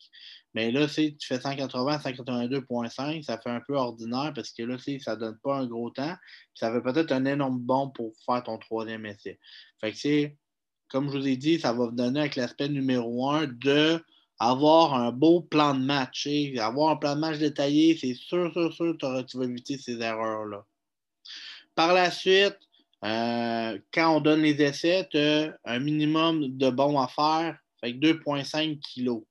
Mais 0.55 0.71
là, 0.71 0.87
tu 0.87 1.17
fais 1.21 1.41
180 1.41 1.99
182.5, 1.99 3.23
ça 3.23 3.39
fait 3.39 3.51
un 3.51 3.63
peu 3.67 3.75
ordinaire 3.75 4.33
parce 4.35 4.53
que 4.53 4.63
là, 4.63 4.77
ça 4.79 5.15
ne 5.15 5.21
donne 5.21 5.39
pas 5.43 5.59
un 5.59 5.67
gros 5.67 5.91
temps. 5.91 6.15
Ça 6.55 6.71
fait 6.73 6.83
peut-être 6.83 7.13
un 7.13 7.25
énorme 7.25 7.59
bon 7.59 7.89
pour 7.91 8.13
faire 8.27 8.43
ton 8.43 8.59
troisième 8.59 9.07
essai. 9.07 9.39
Fait 9.81 9.93
que 9.93 10.31
comme 10.89 11.11
je 11.11 11.17
vous 11.17 11.27
ai 11.27 11.37
dit, 11.37 11.59
ça 11.59 11.73
va 11.73 11.87
vous 11.87 11.93
donner 11.93 12.21
avec 12.21 12.37
l'aspect 12.37 12.69
numéro 12.69 13.31
un 13.31 13.47
de 13.47 14.05
avoir 14.39 14.95
un 14.95 15.11
beau 15.11 15.41
plan 15.41 15.75
de 15.75 15.83
match. 15.83 16.29
Avoir 16.59 16.91
un 16.91 16.97
plan 16.97 17.15
de 17.15 17.21
match 17.21 17.39
détaillé, 17.39 17.97
c'est 17.97 18.15
sûr, 18.15 18.53
sûr, 18.53 18.73
sûr, 18.73 18.99
que 18.99 19.23
tu 19.23 19.39
vas 19.39 19.45
éviter 19.45 19.79
ces 19.79 20.01
erreurs-là. 20.01 20.65
Par 21.75 21.95
la 21.95 22.11
suite, 22.11 22.59
euh, 23.05 23.79
quand 23.93 24.17
on 24.17 24.21
donne 24.21 24.43
les 24.43 24.61
essais, 24.61 25.09
tu 25.11 25.17
as 25.17 25.57
un 25.65 25.79
minimum 25.79 26.57
de 26.57 26.71
bons 26.71 26.99
à 27.01 27.09
faire 27.09 27.59
Fait 27.81 27.93
que 27.93 27.99
2,5 27.99 28.79
kg. 28.81 29.23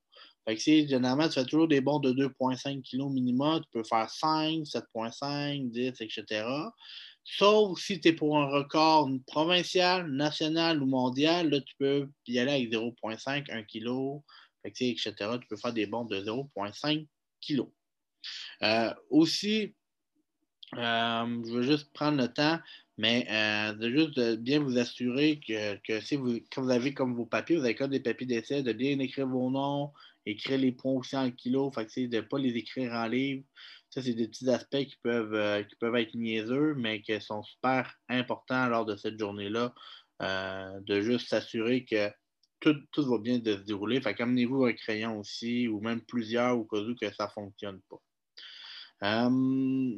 Fait 0.46 0.56
que 0.56 0.62
généralement 0.62 1.28
tu 1.28 1.36
fais 1.36 1.46
toujours 1.46 1.68
des 1.68 1.82
bons 1.82 2.00
de 2.00 2.12
2,5 2.14 2.82
kg 2.82 3.12
minimum, 3.12 3.62
tu 3.62 3.70
peux 3.72 3.84
faire 3.84 4.10
5, 4.10 4.64
7,5, 4.64 5.70
10, 5.70 6.02
etc. 6.02 6.46
Sauf 7.24 7.80
si 7.80 8.00
tu 8.00 8.10
es 8.10 8.14
pour 8.14 8.38
un 8.38 8.48
record 8.48 9.10
provincial, 9.28 10.10
national 10.12 10.82
ou 10.82 10.88
mondial, 10.88 11.50
là, 11.50 11.62
tu 11.62 11.76
peux 11.78 12.10
y 12.28 12.40
aller 12.40 12.52
avec 12.52 12.72
0,5, 12.72 13.52
1 13.52 13.64
kg, 13.64 14.22
etc. 14.64 15.14
Tu 15.40 15.48
peux 15.48 15.58
faire 15.58 15.74
des 15.74 15.86
bons 15.86 16.06
de 16.06 16.20
0,5 16.20 17.08
kg. 17.42 17.62
Euh, 18.64 18.94
aussi, 19.10 19.76
euh, 20.78 21.44
je 21.46 21.52
veux 21.52 21.64
juste 21.64 21.92
prendre 21.94 22.18
le 22.18 22.28
temps, 22.28 22.60
mais 22.98 23.28
euh, 23.30 23.74
de 23.74 23.90
juste 23.90 24.20
bien 24.38 24.60
vous 24.60 24.78
assurer 24.78 25.40
que, 25.40 26.00
si 26.02 26.16
vous, 26.16 26.40
quand 26.52 26.64
vous 26.64 26.72
avez 26.72 26.94
comme 26.94 27.16
vos 27.16 27.26
papiers, 27.26 27.58
vous 27.58 27.66
avez 27.66 27.76
comme 27.76 27.92
des 27.92 28.00
papiers 28.00 28.28
d'essai, 28.28 28.64
de 28.64 28.74
bien 28.74 28.98
écrire 29.00 29.28
vos 29.28 29.50
noms, 29.50 29.92
écrire 30.26 30.58
les 30.58 30.72
points 30.72 30.94
aussi 30.94 31.16
en 31.18 31.32
kilos, 31.32 31.74
fait 31.74 31.86
que, 31.86 32.08
de 32.08 32.18
ne 32.18 32.22
pas 32.22 32.38
les 32.38 32.56
écrire 32.56 32.94
en 32.94 33.08
livre. 33.08 33.44
Ça, 33.90 34.02
c'est 34.02 34.14
des 34.14 34.28
petits 34.28 34.50
aspects 34.50 34.86
qui 34.86 34.98
peuvent, 35.04 35.34
euh, 35.34 35.64
qui 35.64 35.76
peuvent 35.76 35.96
être 35.96 36.16
niaiseux, 36.16 36.76
mais 36.76 37.02
qui 37.02 37.20
sont 37.22 37.44
super 37.44 37.94
importants 38.10 38.68
lors 38.68 38.86
de 38.86 38.96
cette 38.96 39.20
journée-là, 39.20 39.74
de 40.22 41.02
juste 41.02 41.30
s'assurer 41.30 41.84
que 41.84 42.12
tout, 42.62 43.10
va 43.10 43.18
bien 43.18 43.40
de 43.40 43.54
se 43.54 43.62
dérouler. 43.62 44.02
Fait 44.02 44.14
qu'amenez-vous 44.14 44.66
un 44.66 44.74
crayon 44.74 45.20
aussi, 45.20 45.68
ou 45.68 45.82
même 45.82 46.02
plusieurs, 46.02 46.58
au 46.58 46.64
cas 46.64 46.78
où 46.78 46.96
que 46.96 47.12
ça 47.14 47.26
ne 47.26 47.32
fonctionne 47.32 47.82
pas. 47.90 48.02
je 49.02 49.98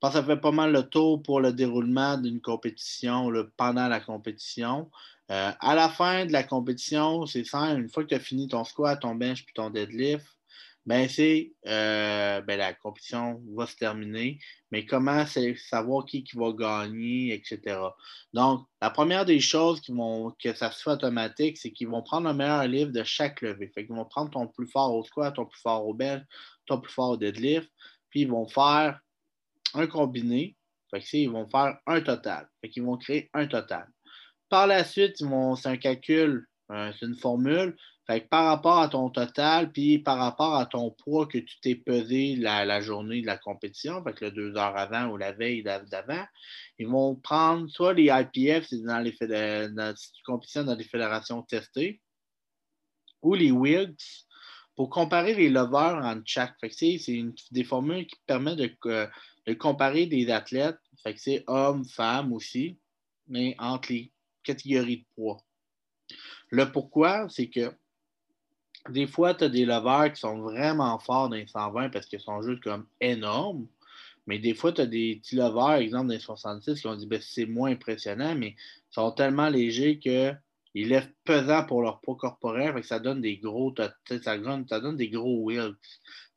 pense 0.00 0.12
que 0.12 0.20
ça 0.20 0.24
fait 0.24 0.40
pas 0.40 0.52
mal 0.52 0.72
le 0.72 0.84
tour 0.84 1.22
pour 1.22 1.40
le 1.40 1.52
déroulement 1.52 2.16
d'une 2.16 2.40
compétition 2.40 3.30
pendant 3.56 3.88
la 3.88 4.00
compétition. 4.00 4.90
Euh, 5.30 5.52
à 5.60 5.74
la 5.74 5.88
fin 5.88 6.24
de 6.24 6.32
la 6.32 6.42
compétition, 6.42 7.26
c'est 7.26 7.44
simple, 7.44 7.82
une 7.82 7.90
fois 7.90 8.02
que 8.02 8.08
tu 8.08 8.14
as 8.14 8.20
fini 8.20 8.48
ton 8.48 8.64
squat, 8.64 9.00
ton 9.00 9.14
bench 9.14 9.44
puis 9.44 9.52
ton 9.54 9.70
deadlift, 9.70 10.26
ben 10.86 11.06
c'est 11.06 11.52
euh, 11.66 12.40
ben, 12.40 12.58
la 12.58 12.72
compétition 12.72 13.42
va 13.54 13.66
se 13.66 13.76
terminer. 13.76 14.38
Mais 14.70 14.86
comment 14.86 15.26
savoir 15.26 16.06
qui, 16.06 16.24
qui 16.24 16.36
va 16.38 16.52
gagner, 16.52 17.34
etc. 17.34 17.78
Donc, 18.32 18.66
la 18.80 18.88
première 18.88 19.26
des 19.26 19.38
choses 19.40 19.82
qui 19.82 19.92
vont, 19.92 20.34
que 20.42 20.54
ça 20.54 20.70
se 20.70 20.82
fait 20.82 20.90
automatique, 20.90 21.58
c'est 21.58 21.72
qu'ils 21.72 21.88
vont 21.88 22.02
prendre 22.02 22.28
le 22.28 22.34
meilleur 22.34 22.66
livre 22.66 22.90
de 22.90 23.04
chaque 23.04 23.42
levée. 23.42 23.70
Fait 23.74 23.84
qu'ils 23.84 23.94
vont 23.94 24.06
prendre 24.06 24.30
ton 24.30 24.46
plus 24.46 24.66
fort 24.66 24.94
au 24.94 25.04
squat, 25.04 25.34
ton 25.34 25.44
plus 25.44 25.60
fort 25.60 25.86
au 25.86 25.92
bench, 25.92 26.22
ton 26.66 26.80
plus 26.80 26.92
fort 26.92 27.10
au 27.10 27.16
deadlift, 27.18 27.70
puis 28.08 28.22
ils 28.22 28.30
vont 28.30 28.48
faire 28.48 28.98
un 29.74 29.86
combiné. 29.86 30.56
Ils 31.12 31.30
vont 31.30 31.46
faire 31.48 31.78
un 31.86 32.00
total. 32.00 32.48
Fait 32.60 32.70
qu'ils 32.70 32.82
vont 32.82 32.96
créer 32.96 33.28
un 33.34 33.46
total. 33.46 33.88
Par 34.48 34.66
la 34.66 34.84
suite, 34.84 35.16
c'est 35.18 35.68
un 35.68 35.76
calcul, 35.76 36.46
euh, 36.70 36.92
c'est 36.98 37.06
une 37.06 37.16
formule. 37.16 37.76
Fait 38.06 38.26
par 38.26 38.46
rapport 38.46 38.78
à 38.78 38.88
ton 38.88 39.10
total, 39.10 39.70
puis 39.70 39.98
par 39.98 40.16
rapport 40.16 40.54
à 40.54 40.64
ton 40.64 40.90
poids 40.90 41.26
que 41.26 41.36
tu 41.36 41.60
t'es 41.60 41.74
pesé 41.74 42.36
la, 42.36 42.80
journée 42.80 43.20
de 43.20 43.26
la 43.26 43.36
compétition, 43.36 44.02
fait 44.02 44.18
le 44.22 44.30
deux 44.30 44.56
heures 44.56 44.76
avant 44.78 45.08
ou 45.08 45.18
la 45.18 45.32
veille 45.32 45.62
d'avant, 45.62 46.24
ils 46.78 46.88
vont 46.88 47.16
prendre 47.16 47.68
soit 47.68 47.92
les 47.92 48.04
IPF, 48.04 48.66
c'est 48.66 48.82
dans 48.82 49.00
les 49.00 49.14
dans, 49.20 49.94
dans 50.64 50.74
les 50.74 50.84
fédérations 50.84 51.42
testées, 51.42 52.00
ou 53.20 53.34
les 53.34 53.50
WIGs, 53.50 53.98
pour 54.74 54.88
comparer 54.88 55.34
les 55.34 55.50
lovers 55.50 56.02
en 56.02 56.22
chaque. 56.24 56.54
c'est 56.70 56.98
des 57.50 57.64
formules 57.64 58.06
qui 58.06 58.16
permettent 58.26 58.56
de, 58.56 59.08
de 59.46 59.52
comparer 59.52 60.06
des 60.06 60.30
athlètes. 60.30 60.78
Fait 61.02 61.12
que 61.12 61.20
c'est 61.20 61.44
hommes, 61.46 61.84
femmes 61.84 62.32
aussi, 62.32 62.78
mais 63.26 63.54
entre 63.58 63.92
les 63.92 64.12
catégorie 64.48 64.98
de 64.98 65.04
poids. 65.14 65.42
Le 66.50 66.72
pourquoi, 66.72 67.28
c'est 67.28 67.48
que 67.48 67.72
des 68.88 69.06
fois, 69.06 69.34
tu 69.34 69.44
as 69.44 69.48
des 69.48 69.66
leveurs 69.66 70.12
qui 70.12 70.20
sont 70.20 70.38
vraiment 70.38 70.98
forts 70.98 71.28
dans 71.28 71.36
les 71.36 71.46
120 71.46 71.90
parce 71.90 72.06
qu'ils 72.06 72.20
sont 72.20 72.40
juste 72.42 72.62
comme 72.62 72.86
énormes. 73.00 73.66
Mais 74.26 74.38
des 74.38 74.54
fois, 74.54 74.72
tu 74.72 74.80
as 74.80 74.86
des 74.86 75.16
petits 75.16 75.36
leveurs, 75.36 75.74
exemple 75.74 76.08
dans 76.08 76.14
les 76.14 76.20
66, 76.20 76.80
qui 76.80 76.86
ont 76.86 76.96
dit 76.96 77.06
ben, 77.06 77.20
c'est 77.20 77.46
moins 77.46 77.70
impressionnant, 77.70 78.34
mais 78.34 78.50
ils 78.50 78.94
sont 78.94 79.10
tellement 79.12 79.48
légers 79.48 79.98
qu'ils 79.98 80.38
lèvent 80.74 81.12
pesant 81.24 81.64
pour 81.64 81.82
leur 81.82 82.00
poids 82.00 82.16
corporel, 82.16 82.72
fait 82.74 82.80
que 82.82 82.86
ça 82.86 82.98
donne 83.00 83.20
des 83.20 83.38
gros, 83.38 83.74
ça 83.76 84.38
donne, 84.38 84.64
donne 84.64 84.96
des 84.96 85.08
gros 85.08 85.44
wheels. 85.44 85.74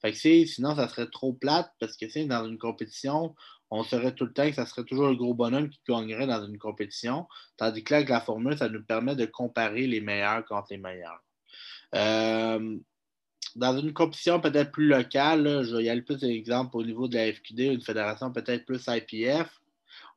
Fait 0.02 0.12
que 0.13 0.17
sinon, 0.17 0.76
ça 0.76 0.88
serait 0.88 1.10
trop 1.10 1.34
plate 1.34 1.71
parce 1.80 1.95
que 1.97 2.10
c'est 2.10 2.26
dans 2.26 2.47
une 2.47 2.58
compétition, 2.58 3.36
on 3.72 3.84
serait 3.84 4.14
tout 4.14 4.26
le 4.26 4.34
temps 4.34 4.48
que 4.48 4.56
ça 4.56 4.66
serait 4.66 4.84
toujours 4.84 5.08
le 5.08 5.16
gros 5.16 5.34
bonhomme 5.34 5.70
qui 5.70 5.80
gagnerait 5.88 6.28
dans 6.28 6.46
une 6.46 6.58
compétition. 6.58 7.26
Tandis 7.56 7.84
que 7.84 7.94
là, 7.94 7.98
avec 7.98 8.10
la 8.10 8.20
formule, 8.20 8.58
ça 8.58 8.68
nous 8.68 8.84
permet 8.84 9.16
de 9.16 9.26
comparer 9.26 9.88
les 9.88 10.02
meilleurs 10.02 10.46
contre 10.46 10.68
les 10.72 10.78
meilleurs. 10.78 11.24
Euh, 11.96 12.78
dans 13.56 13.78
une 13.78 13.94
compétition 13.94 14.42
peut-être 14.42 14.72
plus 14.72 14.88
locale, 14.88 15.64
je 15.64 15.76
vais 15.78 15.86
y 15.86 15.90
aller 15.90 16.02
plus 16.02 16.20
d'exemples 16.20 16.76
au 16.76 16.84
niveau 16.84 17.08
de 17.08 17.16
la 17.16 17.32
FQD, 17.32 17.60
une 17.60 17.82
fédération 17.82 18.32
peut-être 18.32 18.66
plus 18.66 18.84
IPF. 18.88 19.50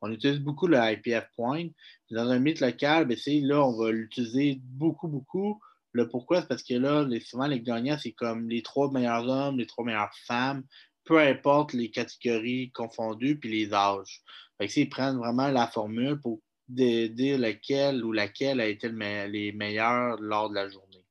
On 0.01 0.11
utilise 0.11 0.39
beaucoup 0.39 0.67
le 0.67 0.77
IPF 0.77 1.29
Point. 1.35 1.67
Dans 2.11 2.29
un 2.29 2.39
mythe 2.39 2.59
local, 2.59 3.05
ben, 3.05 3.17
là, 3.25 3.65
on 3.65 3.77
va 3.77 3.91
l'utiliser 3.91 4.59
beaucoup, 4.61 5.07
beaucoup. 5.07 5.61
Le 5.93 6.09
pourquoi, 6.09 6.41
c'est 6.41 6.47
parce 6.47 6.63
que 6.63 6.73
là, 6.73 7.07
souvent, 7.21 7.47
les 7.47 7.61
gagnants, 7.61 7.97
c'est 7.97 8.11
comme 8.11 8.49
les 8.49 8.61
trois 8.61 8.91
meilleurs 8.91 9.27
hommes, 9.27 9.57
les 9.57 9.65
trois 9.65 9.85
meilleures 9.85 10.13
femmes, 10.27 10.63
peu 11.05 11.19
importe 11.19 11.73
les 11.73 11.91
catégories 11.91 12.71
confondues 12.71 13.39
puis 13.39 13.51
les 13.51 13.73
âges. 13.73 14.21
Fait 14.57 14.67
que, 14.67 14.79
ils 14.79 14.89
prennent 14.89 15.17
vraiment 15.17 15.47
la 15.49 15.67
formule 15.67 16.19
pour 16.19 16.41
dire 16.67 17.37
lequel 17.37 18.03
ou 18.03 18.11
laquelle 18.11 18.59
a 18.59 18.67
été 18.67 18.89
les 18.89 19.51
meilleurs 19.51 20.19
lors 20.19 20.49
de 20.49 20.55
la 20.55 20.67
journée. 20.67 21.05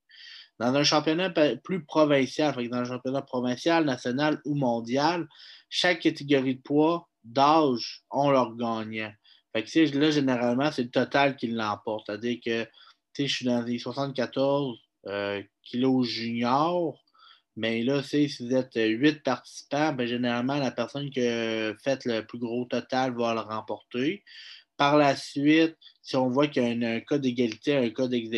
Dans 0.58 0.74
un 0.74 0.84
championnat 0.84 1.30
plus 1.62 1.84
provincial, 1.84 2.54
dans 2.68 2.78
un 2.78 2.84
championnat 2.84 3.22
provincial, 3.22 3.84
national 3.84 4.40
ou 4.44 4.54
mondial, 4.54 5.26
chaque 5.68 6.00
catégorie 6.00 6.56
de 6.56 6.62
poids, 6.62 7.08
d'âge, 7.24 8.04
ont 8.10 8.30
leur 8.30 8.54
gagnant. 8.56 9.12
Là, 9.54 10.10
généralement, 10.10 10.70
c'est 10.70 10.82
le 10.82 10.90
total 10.90 11.36
qui 11.36 11.48
l'emporte. 11.48 12.06
C'est-à-dire 12.06 12.38
que 12.44 12.66
je 13.18 13.26
suis 13.26 13.46
dans 13.46 13.62
les 13.62 13.78
74 13.78 14.76
euh, 15.06 15.42
kilos 15.62 16.06
juniors, 16.06 17.03
mais 17.56 17.82
là, 17.84 18.02
si 18.02 18.26
vous 18.40 18.54
êtes 18.54 18.74
huit 18.74 19.22
participants, 19.22 19.92
ben, 19.92 20.06
généralement, 20.06 20.56
la 20.56 20.72
personne 20.72 21.10
qui 21.10 21.20
a 21.20 21.74
fait 21.76 22.04
le 22.04 22.22
plus 22.22 22.38
gros 22.38 22.64
total 22.64 23.14
va 23.16 23.34
le 23.34 23.40
remporter. 23.40 24.24
Par 24.76 24.96
la 24.96 25.14
suite, 25.14 25.76
si 26.02 26.16
on 26.16 26.28
voit 26.28 26.48
qu'il 26.48 26.62
y 26.62 26.84
a 26.84 26.90
un, 26.90 27.00
cas 27.00 27.18
d'égalité, 27.18 27.76
un 27.76 27.90
cas 27.90 28.08
d'ex 28.08 28.28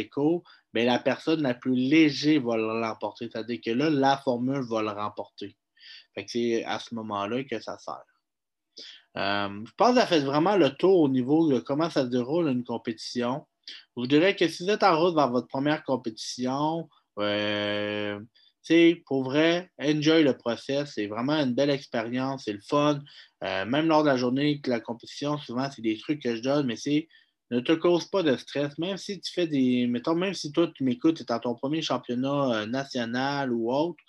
ben, 0.75 0.87
la 0.87 0.99
personne 0.99 1.43
la 1.43 1.55
plus 1.55 1.75
légère 1.75 2.43
va 2.43 2.59
l'emporter. 2.59 3.31
C'est-à-dire 3.33 3.61
que 3.65 3.71
là, 3.71 3.89
la 3.89 4.19
formule 4.19 4.61
va 4.69 4.83
le 4.83 4.91
remporter. 4.91 5.57
c'est 6.27 6.65
à 6.65 6.79
ce 6.79 6.95
moment-là 6.95 7.45
que 7.45 7.59
ça 7.61 7.79
sert. 7.79 8.05
Euh, 9.17 9.65
je 9.65 9.73
pense 9.79 9.95
que 9.95 10.01
ça 10.01 10.07
fait 10.07 10.21
vraiment 10.21 10.57
le 10.57 10.71
tour 10.71 11.01
au 11.01 11.09
niveau 11.09 11.51
de 11.51 11.59
comment 11.59 11.89
ça 11.89 12.03
se 12.03 12.09
déroule 12.09 12.49
une 12.49 12.65
compétition. 12.65 13.47
Je 13.67 14.03
vous 14.03 14.07
dirais 14.07 14.37
que 14.37 14.47
si 14.47 14.65
vous 14.65 14.71
êtes 14.71 14.83
en 14.83 15.01
route 15.01 15.15
vers 15.15 15.31
votre 15.31 15.49
première 15.49 15.83
compétition, 15.85 16.91
euh, 17.19 18.21
pour 19.07 19.25
vrai, 19.25 19.71
enjoy 19.79 20.23
le 20.23 20.37
process. 20.37 20.93
C'est 20.95 21.07
vraiment 21.07 21.35
une 21.35 21.55
belle 21.55 21.71
expérience. 21.71 22.45
C'est 22.45 22.53
le 22.53 22.61
fun. 22.61 23.01
Euh, 23.45 23.65
même 23.65 23.89
lors 23.89 24.03
de 24.03 24.09
la 24.09 24.17
journée 24.17 24.61
la 24.67 24.81
compétition, 24.81 25.39
souvent, 25.39 25.71
c'est 25.71 25.83
des 25.83 25.99
trucs 25.99 26.23
que 26.23 26.37
je 26.37 26.43
donne, 26.43 26.67
mais 26.67 26.77
c'est 26.77 27.09
ne 27.51 27.61
te 27.61 27.73
cause 27.73 28.07
pas 28.07 28.23
de 28.23 28.37
stress. 28.37 28.77
Même 28.79 28.97
si 28.97 29.21
tu 29.21 29.33
fais 29.33 29.47
des. 29.47 29.87
Mettons, 29.87 30.15
même 30.15 30.35
si 30.35 30.51
toi, 30.53 30.71
tu 30.75 30.85
m'écoutes, 30.85 31.17
tu 31.17 31.23
es 31.23 31.27
dans 31.27 31.39
ton 31.39 31.55
premier 31.55 31.83
championnat 31.83 32.63
euh, 32.63 32.67
national 32.67 33.53
ou 33.53 33.73
autre, 33.73 34.03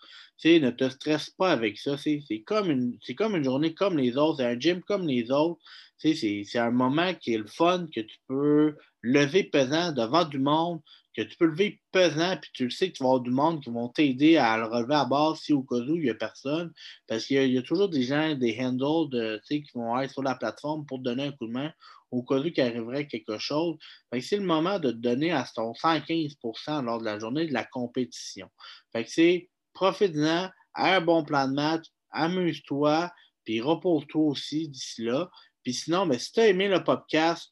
ne 0.46 0.70
te 0.72 0.90
stresse 0.90 1.30
pas 1.32 1.52
avec 1.52 1.78
ça. 1.78 1.98
C'est 1.98 2.22
comme, 2.46 2.94
comme 3.18 3.36
une 3.36 3.44
journée 3.44 3.74
comme 3.74 3.98
les 3.98 4.18
autres. 4.18 4.38
C'est 4.38 4.46
un 4.46 4.60
gym 4.60 4.82
comme 4.82 5.08
les 5.08 5.32
autres. 5.32 5.62
C'est 5.98 6.58
un 6.58 6.72
moment 6.72 7.14
qui 7.16 7.34
est 7.34 7.40
le 7.40 7.48
fun 7.48 7.88
que 7.94 8.02
tu 8.02 8.18
peux 8.28 8.76
lever 9.02 9.44
pesant 9.44 9.92
devant 9.92 10.26
du 10.26 10.40
monde 10.40 10.82
que 11.18 11.24
tu 11.24 11.36
peux 11.36 11.48
lever 11.48 11.82
pesant, 11.92 12.38
puis 12.38 12.52
tu 12.54 12.66
le 12.66 12.70
sais 12.70 12.92
que 12.92 12.98
tu 12.98 13.04
vas 13.04 13.10
avoir 13.10 13.22
du 13.22 13.32
monde 13.32 13.64
qui 13.64 13.72
vont 13.72 13.90
t'aider 13.90 14.38
à 14.38 14.56
le 14.58 14.66
relever 14.66 14.94
à 14.94 15.06
base 15.06 15.40
si 15.40 15.52
au 15.52 15.64
cas 15.64 15.78
où 15.78 15.96
il 15.96 16.04
n'y 16.04 16.10
a 16.12 16.14
personne. 16.14 16.72
Parce 17.08 17.26
qu'il 17.26 17.52
y, 17.52 17.58
a 17.58 17.62
toujours 17.64 17.90
des 17.90 18.04
gens, 18.04 18.36
des 18.36 18.56
handles 18.60 19.10
de, 19.10 19.42
qui 19.48 19.66
vont 19.74 20.00
être 20.00 20.12
sur 20.12 20.22
la 20.22 20.36
plateforme 20.36 20.86
pour 20.86 21.00
te 21.00 21.04
donner 21.04 21.24
un 21.24 21.32
coup 21.32 21.48
de 21.48 21.54
main 21.54 21.74
au 22.12 22.22
cas 22.22 22.36
où 22.36 22.46
il 22.46 22.62
arriverait 22.62 23.08
quelque 23.08 23.40
chose. 23.40 23.78
c'est 24.22 24.38
le 24.38 24.44
moment 24.44 24.78
de 24.78 24.92
te 24.92 24.98
donner 24.98 25.32
à 25.32 25.44
ton 25.56 25.72
115% 25.72 26.86
lors 26.86 27.00
de 27.00 27.06
la 27.06 27.18
journée 27.18 27.48
de 27.48 27.54
la 27.54 27.66
compétition. 27.66 28.50
Fait 28.94 29.04
que 29.04 29.10
c'est 29.10 29.50
profite-en, 29.74 30.50
un 30.76 31.02
bon 31.02 31.24
plan 31.24 31.48
de 31.48 31.54
match, 31.54 31.86
amuse-toi, 32.12 33.12
puis 33.44 33.60
repose-toi 33.60 34.22
aussi 34.22 34.70
d'ici 34.70 35.04
là. 35.04 35.32
Puis 35.64 35.74
sinon, 35.74 36.06
ben, 36.06 36.20
si 36.20 36.32
tu 36.32 36.40
as 36.42 36.48
aimé 36.48 36.68
le 36.68 36.84
podcast, 36.84 37.52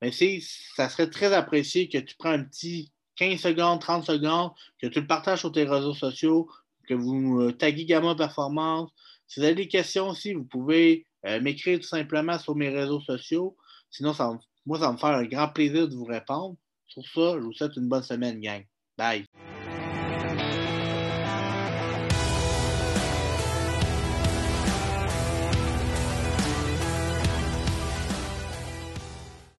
ben, 0.00 0.12
ça 0.12 0.88
serait 0.88 1.08
très 1.08 1.32
apprécié 1.32 1.88
que 1.88 1.98
tu 1.98 2.16
prends 2.16 2.30
un 2.30 2.44
petit 2.44 2.92
15 3.16 3.40
secondes, 3.40 3.80
30 3.80 4.04
secondes, 4.04 4.52
que 4.80 4.86
tu 4.86 5.00
le 5.00 5.06
partages 5.06 5.40
sur 5.40 5.52
tes 5.52 5.64
réseaux 5.64 5.94
sociaux, 5.94 6.48
que 6.88 6.94
vous 6.94 7.40
euh, 7.40 7.52
taguez 7.52 7.84
Gamma 7.84 8.14
Performance. 8.14 8.90
Si 9.26 9.40
vous 9.40 9.46
avez 9.46 9.54
des 9.54 9.68
questions 9.68 10.08
aussi, 10.08 10.34
vous 10.34 10.44
pouvez 10.44 11.06
euh, 11.26 11.40
m'écrire 11.40 11.78
tout 11.80 11.86
simplement 11.86 12.38
sur 12.38 12.54
mes 12.54 12.68
réseaux 12.68 13.00
sociaux. 13.00 13.56
Sinon, 13.90 14.12
ça, 14.12 14.38
moi, 14.64 14.78
ça 14.78 14.86
va 14.86 14.92
me 14.92 14.98
faire 14.98 15.10
un 15.10 15.24
grand 15.24 15.48
plaisir 15.48 15.88
de 15.88 15.94
vous 15.94 16.04
répondre. 16.04 16.56
Sur 16.86 17.02
ça, 17.02 17.38
je 17.38 17.44
vous 17.44 17.52
souhaite 17.52 17.76
une 17.76 17.88
bonne 17.88 18.02
semaine, 18.02 18.40
gang. 18.40 18.64
Bye. 18.96 19.24
Bye. 19.34 19.55